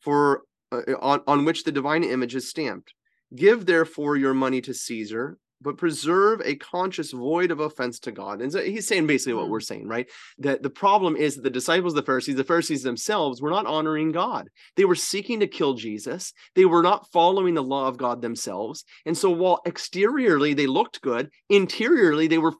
[0.00, 2.94] for uh, on, on which the divine image is stamped.
[3.34, 8.40] Give therefore your money to Caesar, but preserve a conscious void of offense to God.
[8.42, 9.50] And so he's saying basically what Mm.
[9.50, 10.08] we're saying, right?
[10.38, 14.12] That the problem is that the disciples, the Pharisees, the Pharisees themselves were not honoring
[14.12, 14.48] God.
[14.76, 16.32] They were seeking to kill Jesus.
[16.54, 18.84] They were not following the law of God themselves.
[19.06, 22.54] And so while exteriorly they looked good, interiorly they were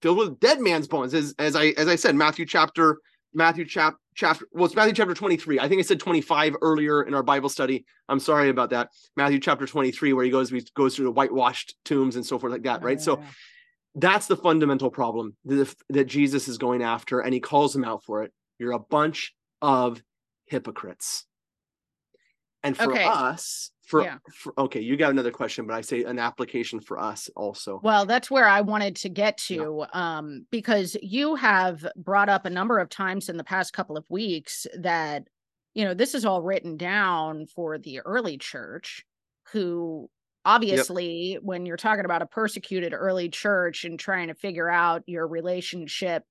[0.00, 1.12] filled with dead man's bones.
[1.14, 2.98] As, as I as I said, Matthew chapter
[3.34, 5.60] Matthew chap chapter well, it's Matthew chapter 23.
[5.60, 7.84] I think I said 25 earlier in our Bible study.
[8.08, 8.88] I'm sorry about that.
[9.16, 12.52] Matthew chapter 23, where he goes, he goes through the whitewashed tombs and so forth,
[12.52, 13.00] like that, right?
[13.00, 13.26] So Yeah.
[13.94, 18.02] that's the fundamental problem that, that Jesus is going after, and he calls them out
[18.04, 18.32] for it.
[18.58, 20.02] You're a bunch of
[20.46, 21.24] hypocrites.
[22.62, 23.04] And for Okay.
[23.04, 24.18] us, for, Yeah.
[24.32, 27.80] for okay, you got another question, but I say an application for us also.
[27.80, 29.68] Well, that's where I wanted to get Yeah.
[29.68, 33.96] to, um, because you have brought up a number of times in the past couple
[33.96, 35.28] of weeks that,
[35.74, 39.04] you know, this is all written down for the early church,
[39.52, 40.10] who
[40.44, 45.28] obviously, when you're talking about a persecuted early church and trying to figure out your
[45.28, 46.24] relationship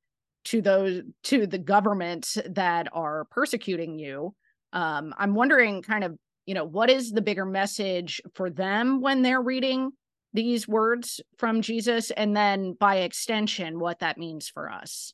[0.45, 4.35] to those to the government that are persecuting you,
[4.73, 9.21] um, I'm wondering kind of, you know, what is the bigger message for them when
[9.21, 9.91] they're reading
[10.33, 15.13] these words from Jesus and then by extension what that means for us.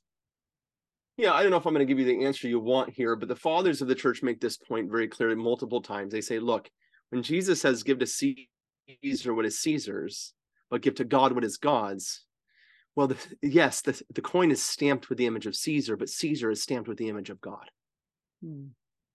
[1.18, 3.16] Yeah, I don't know if I'm going to give you the answer you want here,
[3.16, 6.12] but the fathers of the church make this point very clearly multiple times.
[6.12, 6.70] They say, look,
[7.10, 10.34] when Jesus says, give to Caesar what is Caesar's,
[10.72, 12.26] but give to God what is God's,
[12.96, 16.50] well, the, yes, the, the coin is stamped with the image of Caesar, but Caesar
[16.50, 17.70] is stamped with the image of God.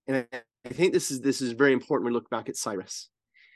[0.09, 2.05] And I, think this is this is very important.
[2.05, 3.11] when We look back at Cyrus,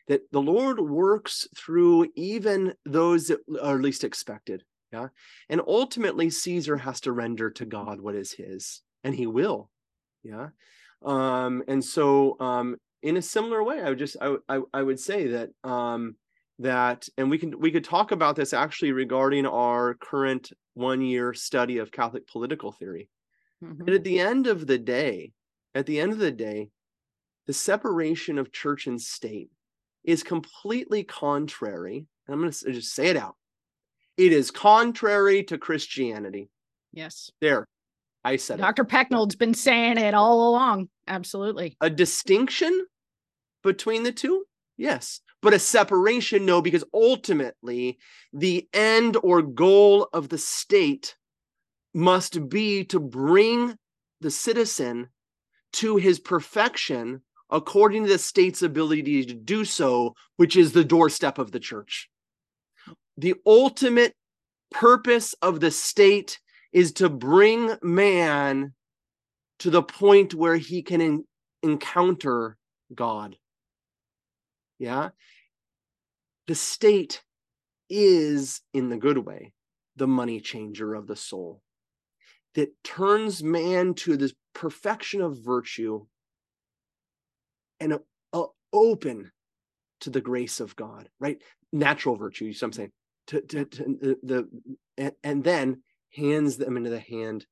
[0.09, 4.63] that the Lord works through even those that are least expected.
[4.93, 5.09] Yeah,
[5.49, 9.71] and ultimately Caesar has to render to God what is his, and he will.
[10.23, 10.49] Yeah,
[11.05, 15.01] um, and so um, in a similar way, I would just I, I, I would
[15.01, 16.17] say that um,
[16.59, 21.33] that, and we can we could talk about this actually regarding our current one year
[21.33, 23.09] study of Catholic political theory.
[23.63, 23.85] Mhm.
[23.85, 25.33] But at the end of the day,
[25.75, 26.71] at the end of the day,
[27.47, 29.51] the separation of church and state
[30.05, 32.07] is completely contrary.
[32.27, 33.37] and I'm going to just say it out.
[34.17, 36.51] It is contrary to Christianity.
[36.93, 37.31] Yes.
[37.41, 37.67] There,
[38.25, 38.63] I said it.
[38.63, 38.85] Dr.
[38.85, 40.89] Pecknold's been saying it all along.
[41.09, 41.77] Absolutely.
[41.81, 42.87] A distinction
[43.63, 44.45] between the two?
[44.77, 45.21] Yes.
[45.41, 46.45] But a separation?
[46.47, 47.99] No, because ultimately
[48.33, 51.17] the end or goal of the state
[51.95, 53.77] must be to bring
[54.21, 55.09] the citizen
[55.73, 61.39] to his perfection according to the state's ability to do so, which is the doorstep
[61.39, 62.09] of the church.
[63.19, 64.15] The ultimate
[64.71, 66.41] purpose of the state
[66.73, 68.73] is to bring man
[69.59, 71.25] to the point where he can en-
[71.63, 72.57] encounter
[72.95, 73.37] God.
[74.79, 75.11] Yeah.
[76.47, 77.23] The state
[77.91, 79.53] is, in the good way,
[79.97, 81.63] the money changer of the soul
[82.55, 86.07] that turns man to this perfection of virtue
[87.81, 87.99] and uh,
[88.33, 89.31] uh, open
[90.01, 91.41] to the grace of God, right?
[91.73, 92.93] Natural virtue, so I'm saying,
[93.29, 94.49] to, to, to the, the
[94.99, 95.83] and, and then
[96.15, 97.47] hands them into the hand,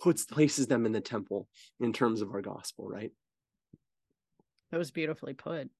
[0.00, 1.48] puts places them in the temple
[1.80, 3.12] in terms of our gospel, right?
[4.70, 5.70] That was beautifully put.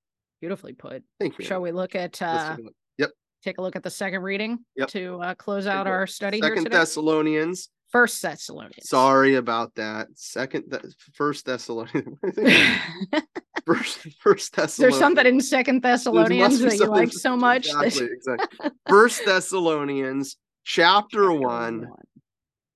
[0.41, 1.03] Beautifully put.
[1.19, 1.45] Thank you.
[1.45, 2.57] Shall we look at uh.
[2.99, 3.11] Yep.
[3.43, 4.89] take a look at the second reading Yep.
[4.89, 6.73] to uh, close out our study here Second?
[6.73, 7.69] Thessalonians.
[7.91, 8.89] First Thessalonians.
[8.89, 10.09] Sorry about that.
[10.15, 10.83] Second, Th-
[11.15, 12.19] First Thessalonians.
[13.67, 14.99] First, First Thessalonians.
[14.99, 17.67] something in Second Thessalonians that you like so much?
[17.77, 18.71] Exactly, exactly.
[18.89, 21.97] First Thessalonians, chapter Chapter one, one.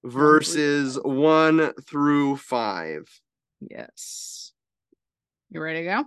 [0.04, 3.08] verses one through five.
[3.60, 4.52] Yes.
[5.50, 6.04] You ready to go?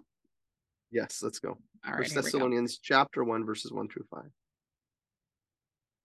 [0.92, 1.58] Yes, let's go.
[1.86, 1.98] All right.
[2.00, 2.16] First.
[2.16, 4.30] Thessalonians, chapter one, verses one through five.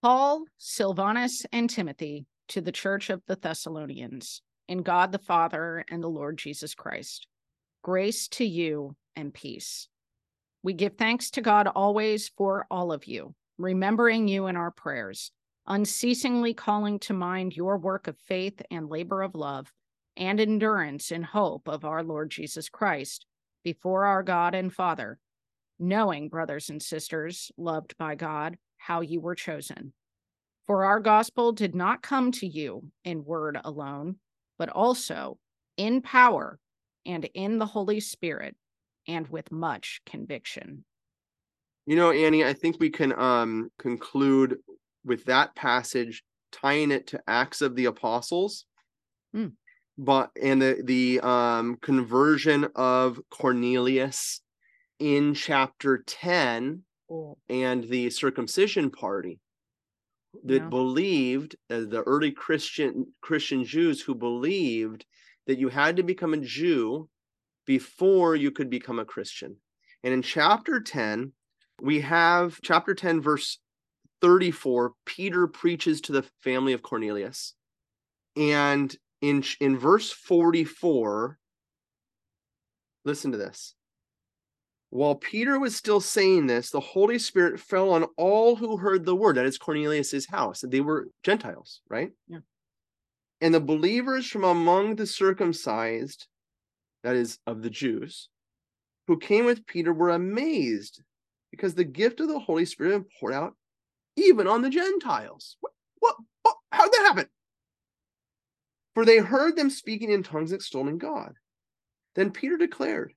[0.01, 6.03] Paul, Silvanus, and Timothy to the church of the Thessalonians, in God the Father and
[6.03, 7.27] the Lord Jesus Christ.
[7.83, 9.87] Grace to you and peace.
[10.61, 15.31] We give thanks to God always for all of you, remembering you in our prayers,
[15.67, 19.71] unceasingly calling to mind your work of faith and labor of love,
[20.17, 23.25] and endurance in hope of our Lord Jesus Christ
[23.63, 25.19] before our God and Father,
[25.77, 29.93] knowing, brothers and sisters, loved by God, how you were chosen.
[30.69, 34.17] For our gospel did not come to you in word alone,
[34.59, 35.39] but also
[35.77, 36.59] in power
[37.07, 38.55] and in the Holy Spirit
[39.07, 40.85] and with much conviction.
[41.87, 44.59] You know, Annie, I think we can um conclude
[45.03, 48.65] with that passage, tying it to Acts of the Apostles,
[49.33, 49.47] Hmm.
[49.97, 54.41] but and the the um conversion of Cornelius
[54.99, 56.83] in chapter 10
[57.49, 59.39] and the circumcision party
[60.43, 60.69] that Yeah.
[60.69, 65.05] believed uh, the early christian christian jews who believed
[65.47, 67.09] that you had to become a jew
[67.65, 69.57] before you could become a christian.
[70.03, 71.33] And in chapter 10
[71.81, 73.59] we have chapter 10 verse
[74.21, 77.53] 34 peter preaches to the family of cornelius.
[78.35, 81.37] And in in verse 44
[83.05, 83.75] listen to this
[84.89, 89.15] while Peter was still saying this, the Holy Spirit fell on all who heard the
[89.15, 89.37] word.
[89.37, 90.63] That is Cornelius's house.
[90.67, 92.11] They were Gentiles, right?
[92.27, 92.39] Yeah.
[93.41, 96.27] And the believers from among the circumcised,
[97.03, 98.29] that is of the Jews,
[99.07, 101.01] who came with Peter were amazed
[101.51, 103.53] because the gift of the Holy Spirit had poured out
[104.15, 105.55] even on the Gentiles.
[105.61, 107.27] What, what, what how'd that happen?
[108.95, 111.33] For they heard them speaking in tongues extolling God.
[112.15, 113.13] Then Peter declared,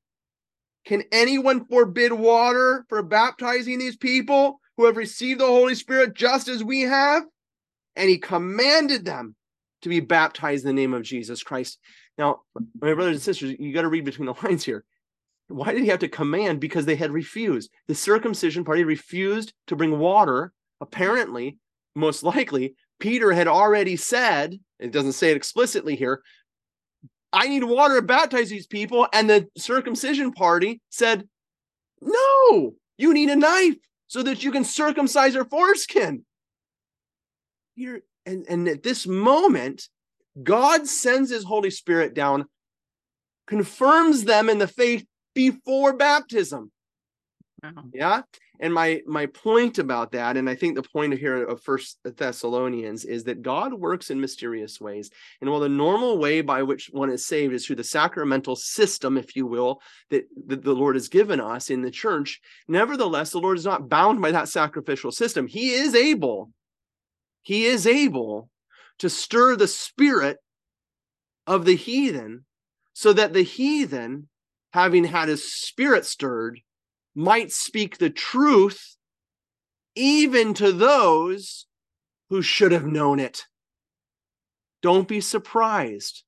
[0.85, 6.49] can anyone forbid water for baptizing these people who have received the Holy Spirit just
[6.49, 7.23] as we have?
[7.95, 9.37] And he commanded them
[9.83, 11.79] to be baptized in the name of Jesus Christ.
[12.19, 12.41] Now,
[12.81, 14.85] my brothers and sisters, you got to read between the lines here.
[15.49, 16.61] Why did he have to command?
[16.61, 17.71] Because they had refused.
[17.89, 20.53] The circumcision party refused to bring water.
[20.81, 21.59] Apparently,
[21.95, 26.23] most likely, Peter had already said, it doesn't say it explicitly here,
[27.33, 29.09] I need water to baptize these people.
[29.13, 31.29] And the circumcision party said,
[32.01, 33.77] No, you need a knife
[34.07, 36.25] so that you can circumcise your foreskin.
[37.75, 39.89] Here, and, and at this moment,
[40.43, 42.45] God sends his Holy Spirit down,
[43.47, 46.71] confirms them in the faith before baptism.
[47.63, 47.85] Wow.
[47.93, 48.23] Yeah.
[48.63, 53.05] And my my point about that, and I think the point here of First Thessalonians
[53.05, 55.11] is that God works in mysterious ways.
[55.41, 59.19] And while the normal way by which one is saved is through the sacramental system,
[59.19, 63.41] if you will, that, that the Lord has given us in the church, nevertheless, the
[63.41, 65.49] Lord is not bound by that sacrificial system.
[65.49, 66.53] He is able,
[67.43, 68.49] He is able
[69.01, 70.37] to stir the spirit
[71.49, 72.45] of the heathen
[72.93, 74.29] so that the heathen,
[74.73, 76.61] having had his spirit stirred,
[77.15, 78.97] might speak the truth
[79.95, 81.67] even to those
[82.31, 83.45] who should have known it.
[84.81, 86.25] Don't be surprised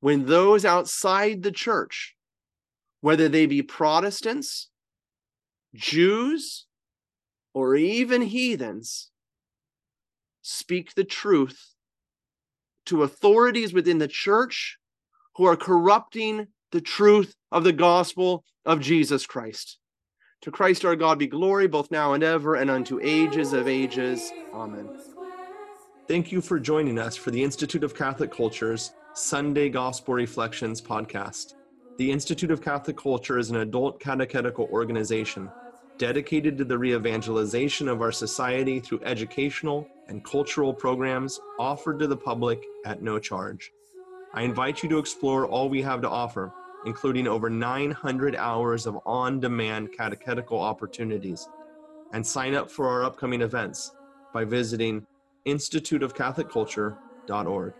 [0.00, 2.14] when those outside the church,
[3.00, 4.68] whether they be Protestants,
[5.74, 6.66] Jews,
[7.54, 9.10] or even heathens,
[10.42, 11.74] speak the truth
[12.86, 14.78] to authorities within the church
[15.36, 19.78] who are corrupting the truth of the gospel of Jesus Christ.
[20.44, 24.30] To Christ our God be glory both now and ever and unto ages of ages.
[24.52, 24.90] Amen.
[26.06, 31.54] Thank you for joining us for the Institute of Catholic Culture's Sunday Gospel Reflections podcast.
[31.96, 35.50] The Institute of Catholic Culture is an adult catechetical organization
[35.96, 42.06] dedicated to the re evangelization of our society through educational and cultural programs offered to
[42.06, 43.72] the public at no charge.
[44.34, 46.52] I invite you to explore all we have to offer
[46.86, 51.48] including over 900 hours of on demand catechetical opportunities,
[52.12, 53.92] and sign up for our upcoming events
[54.32, 55.04] by visiting
[55.46, 57.74] instituteofcatholicculture.org.